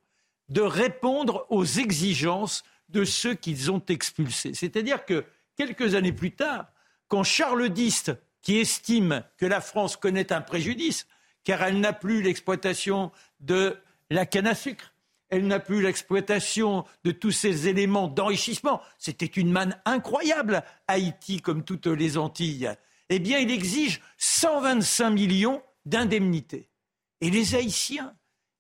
[0.49, 4.55] de répondre aux exigences de ceux qu'ils ont expulsés.
[4.55, 5.27] C'est-à-dire que
[5.59, 6.73] quelques années plus tard,
[7.09, 11.07] quand Charles X, qui estime que la France connaît un préjudice,
[11.45, 13.77] car elle n'a plus l'exploitation de
[14.09, 14.95] la canne à sucre,
[15.29, 18.81] elle n'a plus l'exploitation de tous ces éléments d'enrichissement.
[18.97, 22.75] C'était une manne incroyable, Haïti comme toutes les Antilles
[23.09, 26.69] eh bien, il exige 125 millions d'indemnités.
[27.21, 28.15] Et les Haïtiens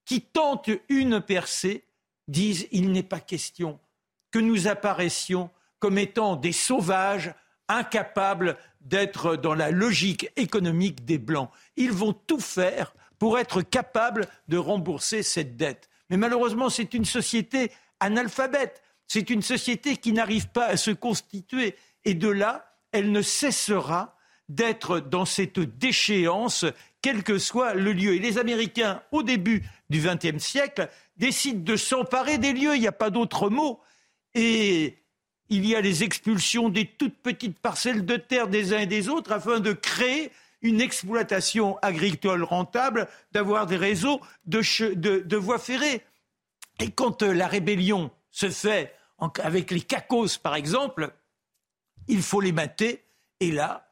[0.04, 1.84] qui tentent une percée
[2.28, 3.78] disent il n'est pas question
[4.30, 7.34] que nous apparaissions comme étant des sauvages
[7.68, 11.50] incapables d'être dans la logique économique des Blancs.
[11.76, 15.88] Ils vont tout faire pour être capables de rembourser cette dette.
[16.08, 18.82] Mais malheureusement, c'est une société analphabète.
[19.08, 21.76] C'est une société qui n'arrive pas à se constituer.
[22.04, 24.15] Et de là, elle ne cessera
[24.48, 26.64] d'être dans cette déchéance,
[27.02, 28.14] quel que soit le lieu.
[28.14, 32.86] Et les Américains, au début du XXe siècle, décident de s'emparer des lieux, il n'y
[32.86, 33.80] a pas d'autre mot.
[34.34, 34.98] Et
[35.48, 39.08] il y a les expulsions des toutes petites parcelles de terre des uns et des
[39.08, 40.30] autres afin de créer
[40.62, 46.02] une exploitation agricole rentable, d'avoir des réseaux de, voies ferrées.
[46.80, 48.94] Et quand euh, la rébellion se fait
[49.42, 51.12] avec les cacos, par exemple,
[52.08, 53.04] il faut les mater.
[53.40, 53.85] Et là,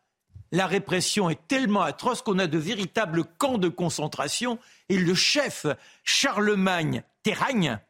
[0.54, 5.66] la répression est tellement atroce qu'on a de véritables camps de concentration et le chef
[6.04, 7.80] Charlemagne Terragne,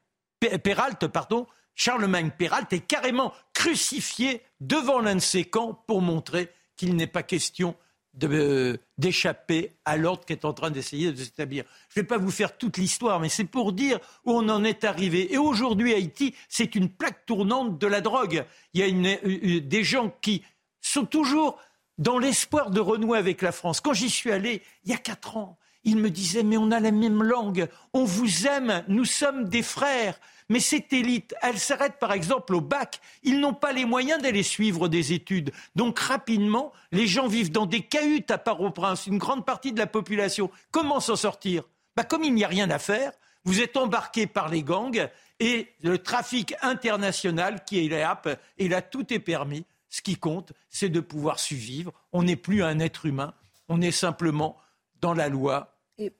[1.74, 7.22] Charlemagne Peralt est carrément crucifié devant l'un de ces camps pour montrer qu'il n'est pas
[7.22, 7.76] question
[8.22, 11.64] euh, d'échapper à l'ordre qui est en train d'essayer de s'établir.
[11.90, 14.64] Je ne vais pas vous faire toute l'histoire, mais c'est pour dire où on en
[14.64, 15.34] est arrivé.
[15.34, 18.46] Et aujourd'hui, Haïti, c'est une plaque tournante de la drogue.
[18.72, 20.42] Il y a une, euh, des gens qui
[20.80, 21.58] sont toujours
[21.98, 23.80] dans l'espoir de renouer avec la France.
[23.80, 26.80] Quand j'y suis allé, il y a quatre ans, il me disait, mais on a
[26.80, 30.18] la même langue, on vous aime, nous sommes des frères.
[30.50, 33.00] Mais cette élite, elle s'arrête par exemple au bac.
[33.22, 35.52] Ils n'ont pas les moyens d'aller suivre des études.
[35.74, 39.86] Donc rapidement, les gens vivent dans des cahutes à Port-au-Prince, une grande partie de la
[39.86, 40.50] population.
[40.70, 41.64] Comment s'en sortir?
[41.96, 43.12] Bah, Comme il n'y a rien à faire,
[43.44, 45.08] vous êtes embarqués par les gangs
[45.40, 48.20] et le trafic international qui est là,
[48.58, 49.64] et là tout est permis.
[49.94, 51.92] Ce qui compte, c'est de pouvoir survivre.
[52.12, 53.32] On n'est plus un être humain,
[53.68, 54.56] on est simplement
[55.00, 55.72] dans la loi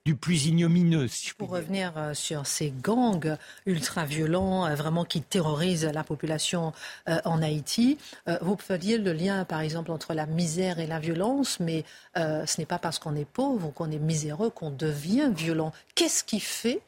[0.05, 1.09] du plus ignomineux.
[1.37, 6.72] pour revenir euh, sur ces gangs ultra-violents, euh, vraiment qui terrorisent la population
[7.09, 7.99] euh, en Haïti,
[8.43, 12.66] vous faisiez le lien, par exemple, entre la misère et la violence, mais ce n'est
[12.66, 15.72] pas parce qu'on est pauvre ou qu'on est miséreux qu'on devient violent.
[15.97, 16.81] Qu'est-ce qui fait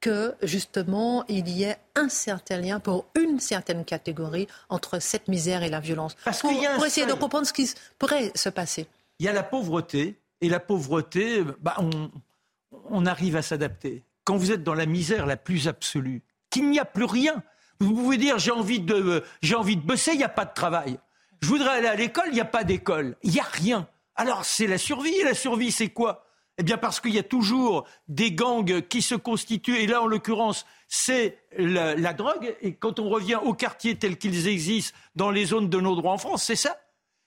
[0.00, 5.62] que justement il y ait un certain lien pour une certaine catégorie entre cette misère
[5.62, 6.16] et la violence.
[6.24, 8.86] Parce pour, y a pour essayer de comprendre ce qui pourrait se passer.
[9.18, 12.10] Il y a la pauvreté, et la pauvreté, bah, on,
[12.88, 14.02] on arrive à s'adapter.
[14.24, 17.42] Quand vous êtes dans la misère la plus absolue, qu'il n'y a plus rien,
[17.80, 20.54] vous pouvez dire j'ai envie de, j'ai envie de bosser, il n'y a pas de
[20.54, 20.98] travail.
[21.40, 23.88] Je voudrais aller à l'école, il n'y a pas d'école, il n'y a rien.
[24.14, 25.14] Alors c'est la survie.
[25.14, 26.26] Et la survie, c'est quoi?
[26.60, 29.78] Eh bien parce qu'il y a toujours des gangs qui se constituent.
[29.78, 32.54] Et là, en l'occurrence, c'est la, drogue.
[32.60, 36.12] Et quand on revient aux quartiers tels qu'ils existent dans les zones de nos droits
[36.12, 36.78] en France, c'est ça.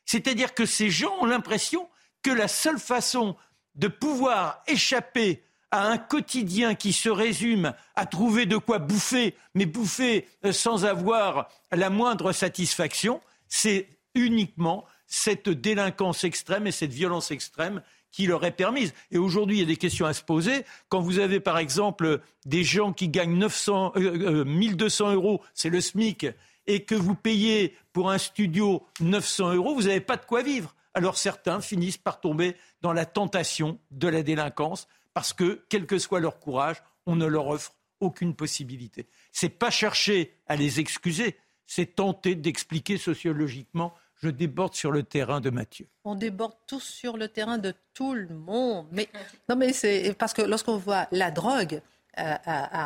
[0.06, 1.90] C'est-à-dire que ces gens ont l'impression
[2.22, 3.36] que la seule façon
[3.74, 9.66] de pouvoir échapper à un quotidien qui se résume à trouver de quoi bouffer, mais
[9.66, 17.32] bouffer euh, sans avoir la moindre satisfaction, c'est uniquement cette délinquance extrême et cette violence
[17.32, 17.82] extrême
[18.14, 18.94] qui leur est permise.
[19.12, 20.64] Et aujourd'hui, il y a des questions à se poser.
[20.88, 25.70] Quand vous avez, par exemple, des gens qui gagnent 900, 1200 euh, euh, euros, c'est
[25.70, 26.28] le SMIC,
[26.68, 30.74] et que vous payez pour un studio 900 euros, vous n'avez pas de quoi vivre
[30.94, 36.00] alors certains finissent par tomber dans la tentation de la délinquance parce que, quel que
[36.00, 39.08] soit leur courage, on ne leur offre aucune possibilité.
[39.32, 43.94] C'est pas chercher à les excuser, c'est tenter d'expliquer sociologiquement.
[44.24, 45.86] Je déborde sur le terrain de Mathieu.
[46.06, 48.88] On déborde tous sur le terrain de tout le monde.
[48.94, 49.10] Mais
[49.50, 51.82] non, mais c'est parce que lorsqu'on voit la drogue
[52.20, 52.36] euh,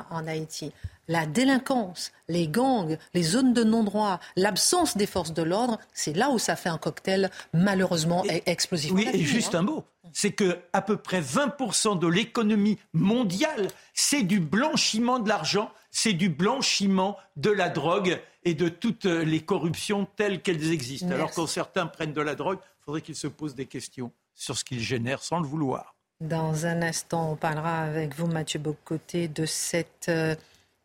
[0.09, 0.71] en Haïti,
[1.07, 6.31] la délinquance, les gangs, les zones de non-droit, l'absence des forces de l'ordre, c'est là
[6.31, 8.91] où ça fait un cocktail malheureusement explosif.
[8.93, 9.59] Oui, et juste hein.
[9.59, 15.29] un mot, c'est que à peu près 20% de l'économie mondiale, c'est du blanchiment de
[15.29, 21.11] l'argent, c'est du blanchiment de la drogue et de toutes les corruptions telles qu'elles existent.
[21.11, 24.57] Alors quand certains prennent de la drogue, il faudrait qu'ils se posent des questions sur
[24.57, 25.95] ce qu'ils génèrent sans le vouloir.
[26.21, 30.33] Dans un instant, on parlera avec vous, Mathieu Bocoté, de cette euh,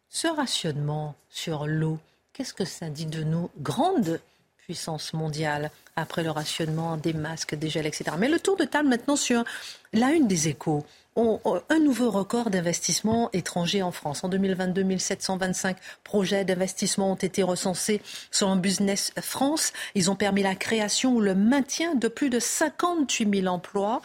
[0.08, 2.00] ce rationnement sur l'eau,
[2.32, 4.20] qu'est-ce que ça dit de nous Grande
[4.58, 8.16] puissance mondiale après le rationnement des masques, des gels, etc.
[8.18, 9.44] Mais le tour de table maintenant sur
[9.92, 10.84] la une des échos.
[11.16, 14.24] Un nouveau record d'investissement étranger en France.
[14.24, 18.00] En 2022, 1725 projets d'investissement ont été recensés
[18.30, 19.72] selon Business France.
[19.94, 24.00] Ils ont permis la création ou le maintien de plus de 58 000 emplois.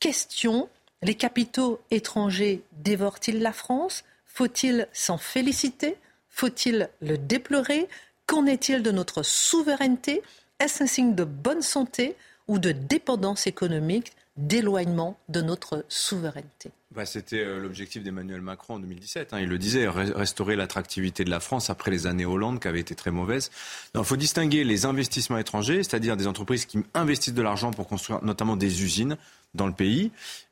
[0.00, 0.68] Question,
[1.02, 4.04] les capitaux étrangers dévorent-ils la France?
[4.26, 5.96] Faut-il s'en féliciter?
[6.28, 7.88] Faut-il le déplorer?
[8.26, 10.22] Qu'en est-il de notre souveraineté?
[10.60, 12.16] Est-ce un signe de bonne santé
[12.48, 18.78] ou de dépendance économique, d'éloignement de notre souveraineté bah, C'était euh, l'objectif d'Emmanuel Macron en
[18.80, 19.32] 2017.
[19.32, 19.40] Hein.
[19.40, 22.94] il le disait, restaurer l'attractivité de la France après les années Hollande qui avaient été
[22.94, 23.50] très mauvaises.
[23.94, 28.22] Il faut distinguer les investissements étrangers, c'est-à-dire des entreprises qui investissent de l'argent pour construire
[28.24, 29.16] notamment des usines
[29.54, 30.10] dans le pays,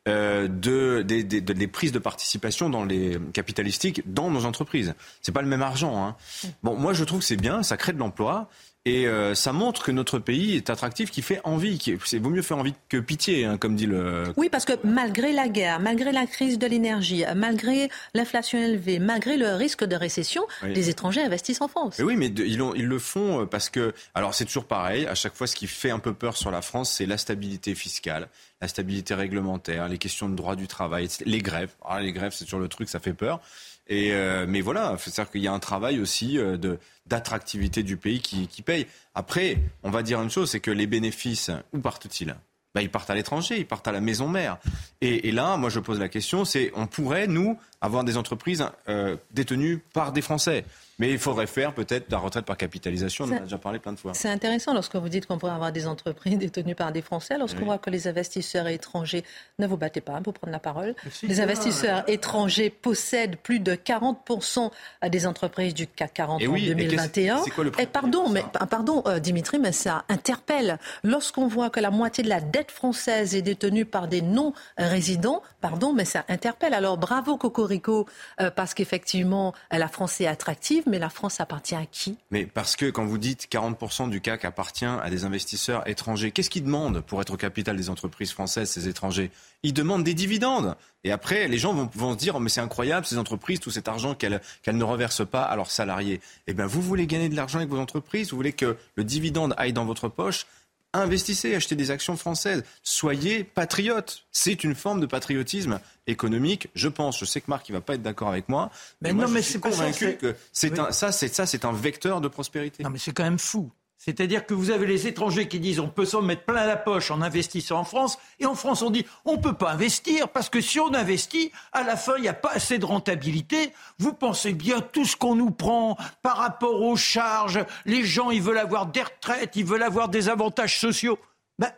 [0.09, 4.95] euh, de, des prises de participation dans les capitalistiques dans nos entreprises.
[5.23, 6.07] C'est pas le même argent.
[6.07, 6.17] Hein.
[6.63, 8.49] Bon, moi je trouve que c'est bien, ça crée de l'emploi.
[8.85, 11.79] Et euh, ça montre que notre pays est attractif, qui fait envie.
[11.79, 14.25] Qui, c'est vaut mieux faire envie que pitié, hein, comme dit le.
[14.37, 19.37] Oui, parce que malgré la guerre, malgré la crise de l'énergie, malgré l'inflation élevée, malgré
[19.37, 22.01] le risque de récession, les étrangers investissent en France.
[22.01, 23.95] oui, mais ils, ils, le font euh, parce que.
[24.15, 25.07] Alors c'est toujours pareil.
[25.07, 27.77] À chaque fois, ce qui fait un peu peur sur la France, c'est la stabilité
[27.77, 28.27] fiscale,
[28.61, 31.71] la stabilité réglementaire, les questions de droit du travail, les grèves.
[31.85, 33.41] Ah, les grèves, c'est toujours le truc, ça fait peur.
[33.89, 37.97] Et euh, mais voilà, c'est-à-dire qu'il y a un travail aussi euh, de d'attractivité du
[37.97, 38.87] pays qui, qui paye.
[39.15, 42.37] Après, on va dire une chose, c'est que les bénéfices, où partent-ils?
[42.75, 44.57] Bah, ils partent à l'étranger, ils partent à la maison mère.
[45.03, 48.65] Et, et, là, moi, je pose la question, c'est on pourrait, nous, avoir des entreprises
[48.89, 50.65] euh, détenues par des Français?
[51.03, 53.93] Mais il faudrait faire peut-être la retraite par capitalisation, on en a déjà parlé plein
[53.93, 54.15] de fois.
[54.15, 57.65] C'est intéressant lorsque vous dites qu'on pourrait avoir des entreprises détenues par des Français, lorsqu'on
[57.65, 59.25] voit que les investisseurs étrangers,
[59.59, 60.95] ne vous battez pas pour prendre la parole,
[61.25, 64.71] les investisseurs étrangers possèdent plus de 40%
[65.09, 67.41] des entreprises du CAC 40 en 2021.
[67.81, 70.79] Et, pardon, mais, pardon euh, Dimitri, mais ça interpelle.
[71.03, 75.93] Lorsqu'on voit que la moitié de la dette française est détenue par des non-résidents, pardon,
[75.93, 76.75] mais ça interpelle.
[76.75, 78.07] Alors bravo Cocorico,
[78.41, 82.19] euh, parce qu'effectivement, la France est attractive, mais la France appartient à qui?
[82.31, 86.51] Mais parce que quand vous dites 40% du CAC appartient à des investisseurs étrangers, qu'est-ce
[86.51, 89.31] qu'ils demandent pour être au capital des entreprises françaises, ces étrangers?
[89.63, 90.77] Ils demandent des dividendes.
[91.05, 93.89] Et après, les gens vont, se dire, oh, mais c'est incroyable, ces entreprises, tout cet
[93.89, 96.21] argent qu'elles ne reversent pas à leurs salariés.
[96.47, 99.55] Eh bien, vous voulez gagner de l'argent avec vos entreprises, vous voulez que le dividende
[99.57, 100.47] aille dans votre poche?
[100.93, 104.25] Investissez, achetez des actions françaises, soyez patriotes.
[104.33, 107.19] C'est une forme de patriotisme économique, je pense.
[107.19, 108.71] Je sais que Marc ne va pas être d'accord avec moi,
[109.01, 111.73] mais, moi, non, je mais suis convaincu que c'est un, ça, c'est ça, c'est un
[111.73, 112.83] vecteur de prospérité.
[112.83, 113.71] Non, mais c'est quand même fou.
[114.05, 117.13] C'est-à-dire que vous avez les étrangers qui disent on peut s'en mettre plein la poche
[117.13, 120.49] en investissant en France, et en France on dit on ne peut pas investir parce
[120.49, 123.73] que si on investit, à la fin il n'y a pas assez de rentabilité.
[124.01, 128.43] Vous pensez bien tout ce qu'on nous prend par rapport aux charges, les gens ils
[128.43, 131.21] veulent avoir des retraites, ils veulent avoir des avantages sociaux.
[131.61, 131.71] Ben,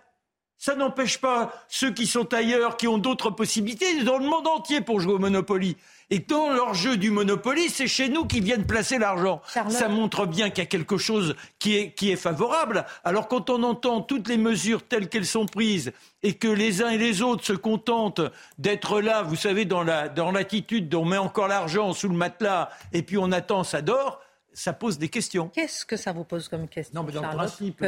[0.57, 4.81] ça n'empêche pas ceux qui sont ailleurs, qui ont d'autres possibilités, dans le monde entier
[4.81, 5.77] pour jouer au Monopoly.
[6.11, 9.41] Et dans leur jeu du Monopoly, c'est chez nous qu'ils viennent placer l'argent.
[9.47, 12.85] Ça montre bien qu'il y a quelque chose qui est, qui est favorable.
[13.05, 15.93] Alors quand on entend toutes les mesures telles qu'elles sont prises
[16.23, 18.21] et que les uns et les autres se contentent
[18.59, 23.03] d'être là, vous savez, dans l'attitude dans on met encore l'argent sous le matelas et
[23.03, 24.23] puis on attend, ça dort,
[24.55, 25.49] ça pose des questions.
[25.49, 27.85] Qu'est-ce que ça vous pose comme question Non, mais dans le principe,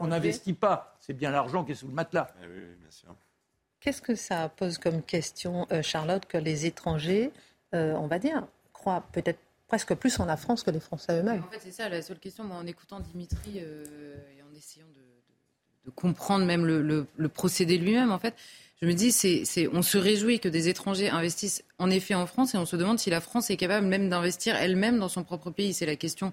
[0.00, 0.94] on n'investit pas.
[1.00, 2.28] C'est bien l'argent qui est sous le matelas.
[2.42, 3.14] Eh oui, bien sûr.
[3.84, 7.30] Qu'est-ce que ça pose comme question, euh, Charlotte, que les étrangers,
[7.74, 11.42] euh, on va dire, croient peut-être presque plus en la France que les Français eux-mêmes?
[11.46, 12.44] En fait, c'est ça la seule question.
[12.44, 14.86] Moi, en écoutant Dimitri euh, et en essayant
[15.84, 18.34] de, comprendre même le, procédé lui-même, en fait,
[18.80, 19.14] je me dis,
[19.70, 22.98] on se réjouit que des étrangers investissent en effet en France et on se demande
[22.98, 25.74] si la France est capable même d'investir elle-même dans son propre pays.
[25.74, 26.32] C'est la question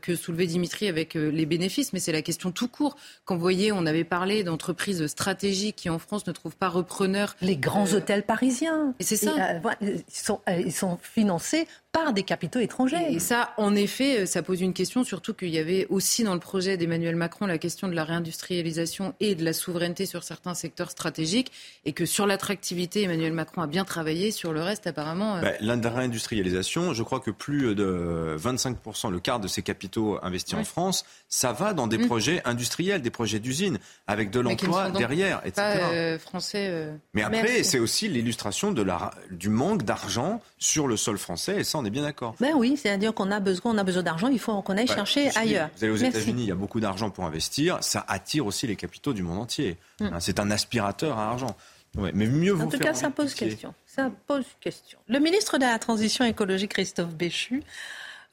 [0.00, 2.96] que soulevait Dimitri avec euh, les bénéfices, mais c'est la question tout court.
[3.26, 7.36] Quand vous voyez, on avait parlé d'entreprises stratégiques qui en France ne trouvent pas repreneurs.
[7.42, 8.94] Les grands euh, hôtels parisiens.
[8.98, 9.34] Et c'est ça.
[9.82, 13.06] ils, sont, ils sont financés par des capitaux étrangers.
[13.10, 16.40] Et ça, en effet, ça pose une question, surtout qu'il y avait aussi dans le
[16.40, 20.90] projet d'Emmanuel Macron la question de la réindustrialisation et de la souveraineté sur certains secteurs
[20.90, 21.52] stratégiques,
[21.86, 25.40] et que sur l'attractivité, Emmanuel Macron a bien travaillé, sur le reste, apparemment.
[25.40, 30.54] Bah, la réindustrialisation, je crois que plus de 25%, le quart de ces capitaux investis
[30.54, 32.06] en France, ça va dans des mm.
[32.06, 35.80] projets industriels, des projets d'usines, avec de l'emploi derrière, etc.
[35.92, 38.72] Euh, français, euh, Mais après, c'est aussi l'illustration
[39.30, 42.34] du manque d'argent sur le sol français, et ça, on est bien d'accord.
[42.40, 45.30] Ben oui, c'est-à-dire qu'on a besoin, on a besoin d'argent, il faut qu'on aille chercher
[45.36, 45.68] ailleurs.
[45.76, 48.76] Vous allez aux États-Unis, il y a beaucoup d'argent pour investir, ça attire aussi les
[48.76, 49.76] capitaux du monde entier.
[50.00, 50.06] Mm.
[50.06, 51.56] Hein, c'est un aspirateur à argent.
[51.96, 53.74] mais mieux en tout cas, ça pose question.
[53.86, 54.98] Ça pose question.
[55.08, 57.62] Le ministre de la Transition écologique, Christophe Béchu,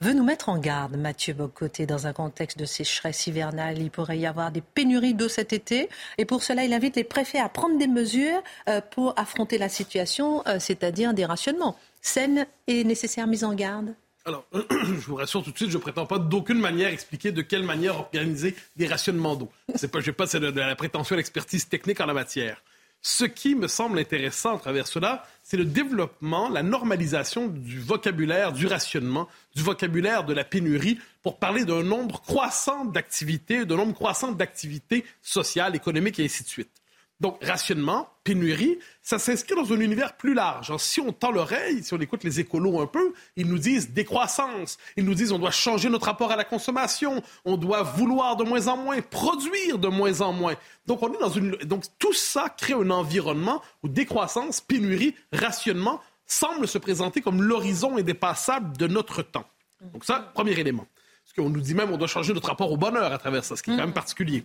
[0.02, 3.80] veut nous mettre en garde, Mathieu Bocoté, dans un contexte de sécheresse hivernale.
[3.80, 5.90] Il pourrait y avoir des pénuries d'eau cet été.
[6.18, 9.70] Et pour cela, il invite les préfets à prendre des mesures euh, pour affronter la
[9.70, 11.78] situation, euh, c'est-à-dire des rationnements.
[12.02, 13.94] Saine et nécessaire mise en garde
[14.26, 17.42] alors, je vous rassure tout de suite, je ne prétends pas d'aucune manière expliquer de
[17.42, 19.50] quelle manière organiser des rationnements d'eau.
[19.76, 22.64] Je n'ai pas de la prétention à l'expertise technique en la matière.
[23.06, 28.54] Ce qui me semble intéressant à travers cela, c'est le développement, la normalisation du vocabulaire
[28.54, 33.94] du rationnement, du vocabulaire de la pénurie, pour parler d'un nombre croissant d'activités, d'un nombre
[33.94, 36.83] croissant d'activités sociales, économiques et ainsi de suite.
[37.24, 40.76] Donc, rationnement, pénurie, ça s'inscrit dans un univers plus large.
[40.78, 44.78] si on tend l'oreille, si on écoute les écolos un peu, ils nous disent décroissance.
[44.98, 47.24] Ils nous disent on doit changer notre rapport à la consommation.
[47.46, 50.56] On doit vouloir de moins en moins, produire de moins en moins.
[50.86, 51.52] Donc, on est dans une.
[51.64, 57.96] Donc, tout ça crée un environnement où décroissance, pénurie, rationnement semblent se présenter comme l'horizon
[57.96, 59.48] indépassable de notre temps.
[59.94, 60.88] Donc, ça, premier élément.
[61.24, 63.56] Parce qu'on nous dit même on doit changer notre rapport au bonheur à travers ça,
[63.56, 64.44] ce qui est quand même particulier.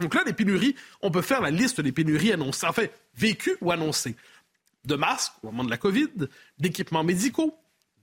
[0.00, 2.86] Donc là, les pénuries, on peut faire la liste des pénuries annoncées, enfin,
[3.16, 4.16] vécues ou annoncées.
[4.84, 6.10] De masques au moment de la COVID,
[6.58, 7.56] d'équipements médicaux,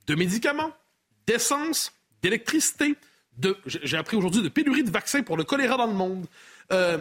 [0.07, 0.71] de médicaments,
[1.27, 2.95] d'essence, d'électricité,
[3.37, 6.25] de, j'ai appris aujourd'hui de pénuries de vaccins pour le choléra dans le monde,
[6.71, 6.97] euh,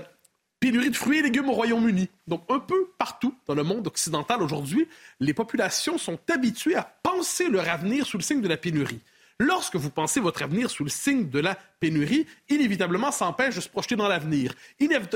[0.61, 2.09] pénurie de fruits et légumes au Royaume-Uni.
[2.27, 4.87] Donc un peu partout dans le monde occidental aujourd'hui,
[5.19, 9.01] les populations sont habituées à penser leur avenir sous le signe de la pénurie.
[9.43, 13.63] Lorsque vous pensez votre avenir sous le signe de la pénurie, inévitablement, ça empêche de
[13.63, 14.53] se projeter dans l'avenir.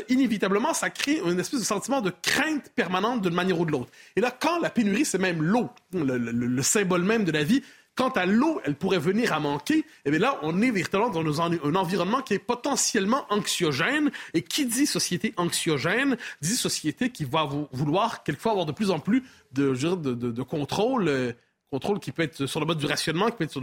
[0.08, 3.90] inévitablement, ça crée une espèce de sentiment de crainte permanente d'une manière ou de l'autre.
[4.16, 7.62] Et là, quand la pénurie, c'est même l'eau, le, symbole même de la vie,
[7.96, 9.76] Quant à l'eau, elle pourrait venir à manquer.
[9.76, 14.10] Et eh bien là, on est véritablement dans un environnement qui est potentiellement anxiogène.
[14.32, 18.98] Et qui dit société anxiogène dit société qui va vouloir quelquefois avoir de plus en
[18.98, 19.22] plus
[19.52, 21.32] de, contrôle, euh,
[21.70, 23.62] contrôle qui peut être sur le mode du rationnement, qui peut être sur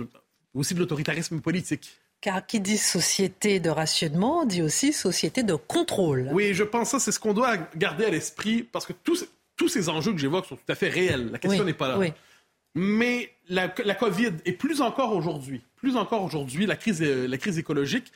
[0.53, 1.97] aussi de l'autoritarisme politique.
[2.21, 6.29] Car qui dit société de rationnement dit aussi société de contrôle.
[6.31, 9.25] Oui, je pense que c'est ce qu'on doit garder à l'esprit parce que tous,
[9.55, 11.31] tous ces enjeux que j'évoque sont tout à fait réels.
[11.31, 11.97] La question n'est pas là.
[11.97, 12.13] Oui.
[12.75, 18.11] Mais la, COVID, et plus encore aujourd'hui, plus encore aujourd'hui, la crise, la crise écologique,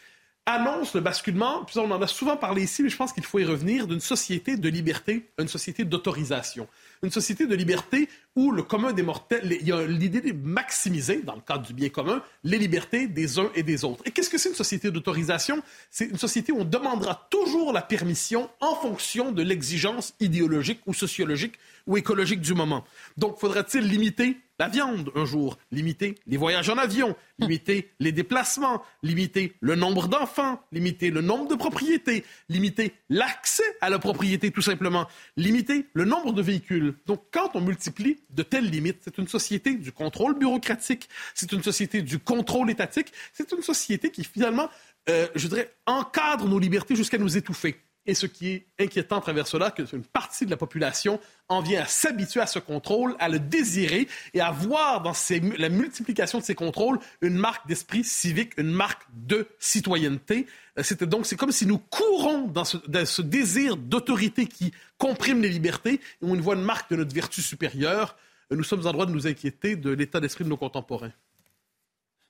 [0.46, 3.40] annonce le basculement, puis on en a souvent parlé ici, mais je pense qu'il faut
[3.40, 6.68] y revenir, d'une société de liberté à une société d'autorisation.
[7.04, 11.22] Une société de liberté où le commun des mortels, il y a l'idée de maximiser,
[11.22, 14.04] dans le cadre du bien commun, les libertés des uns et des autres.
[14.06, 15.62] Et qu'est-ce que c'est une société d'autorisation?
[15.90, 20.94] C'est une société où on demandera toujours la permission en fonction de l'exigence idéologique ou
[20.94, 21.54] sociologique
[21.88, 22.84] ou écologique du moment.
[23.18, 28.82] Donc, faudrait-il limiter la viande un jour, limiter les voyages en avion, limiter les déplacements,
[29.04, 34.62] limiter le nombre d'enfants, limiter le nombre de propriétés, limiter l'accès à la propriété tout
[34.62, 36.85] simplement, limiter le nombre de véhicules.
[37.06, 41.64] Donc, quand on multiplie de telles limites, c'est une société du contrôle bureaucratique, c'est une
[41.64, 44.70] société du contrôle étatique, c'est une société qui finalement,
[45.10, 47.85] euh, je dirais, encadre nos libertés jusqu'à nous étouffer.
[48.08, 51.62] Et ce qui est inquiétant à travers cela, c'est qu'une partie de la population en
[51.62, 55.14] vient à s'habituer à ce contrôle, à le désirer et à voir dans
[55.58, 60.46] la multiplication de ces contrôles une marque d'esprit civique, une marque de citoyenneté.
[60.78, 65.94] Euh, donc, c'est comme si nous courons dans ce, désir d'autorité qui comprime les libertés
[65.94, 68.16] et on voit une marque de notre vertu supérieure.
[68.52, 71.14] Euh, nous sommes en droit de nous inquiéter de l'état d'esprit de nos contemporains.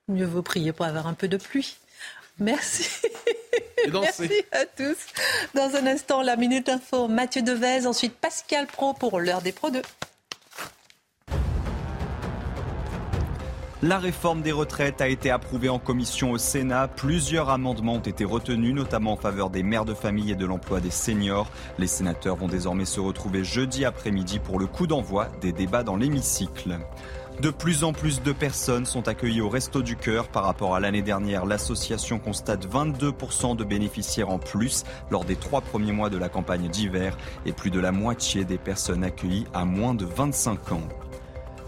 [0.07, 1.75] Mieux vaut prier pour avoir un peu de pluie.
[2.39, 3.07] Merci.
[4.01, 4.97] Merci à tous.
[5.53, 9.69] Dans un instant, la Minute Info, Mathieu Devez, ensuite Pascal Pro pour l'heure des Pro
[9.69, 9.81] 2.
[13.85, 16.87] La réforme des retraites a été approuvée en commission au Sénat.
[16.87, 20.79] Plusieurs amendements ont été retenus, notamment en faveur des mères de famille et de l'emploi
[20.79, 21.51] des seniors.
[21.77, 25.97] Les sénateurs vont désormais se retrouver jeudi après-midi pour le coup d'envoi des débats dans
[25.97, 26.79] l'hémicycle.
[27.41, 30.29] De plus en plus de personnes sont accueillies au Resto du Cœur.
[30.29, 35.61] Par rapport à l'année dernière, l'association constate 22% de bénéficiaires en plus lors des trois
[35.61, 39.65] premiers mois de la campagne d'hiver et plus de la moitié des personnes accueillies à
[39.65, 40.87] moins de 25 ans.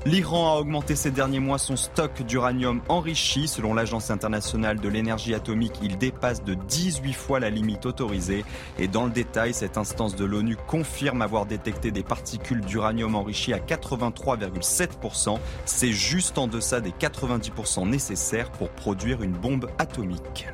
[0.08, 3.49] L'Iran a augmenté ces derniers mois son stock d'uranium enrichi.
[3.49, 8.45] Selon l'Agence internationale de l'énergie atomique, il dépasse de 18 fois la limite autorisée.
[8.80, 13.51] Et dans le détail, cette instance de l'ONU confirme avoir détecté des particules d'uranium enrichi
[13.51, 15.39] à 83,7%.
[15.66, 20.47] C'est juste en deçà des 90% nécessaires pour produire une bombe atomique.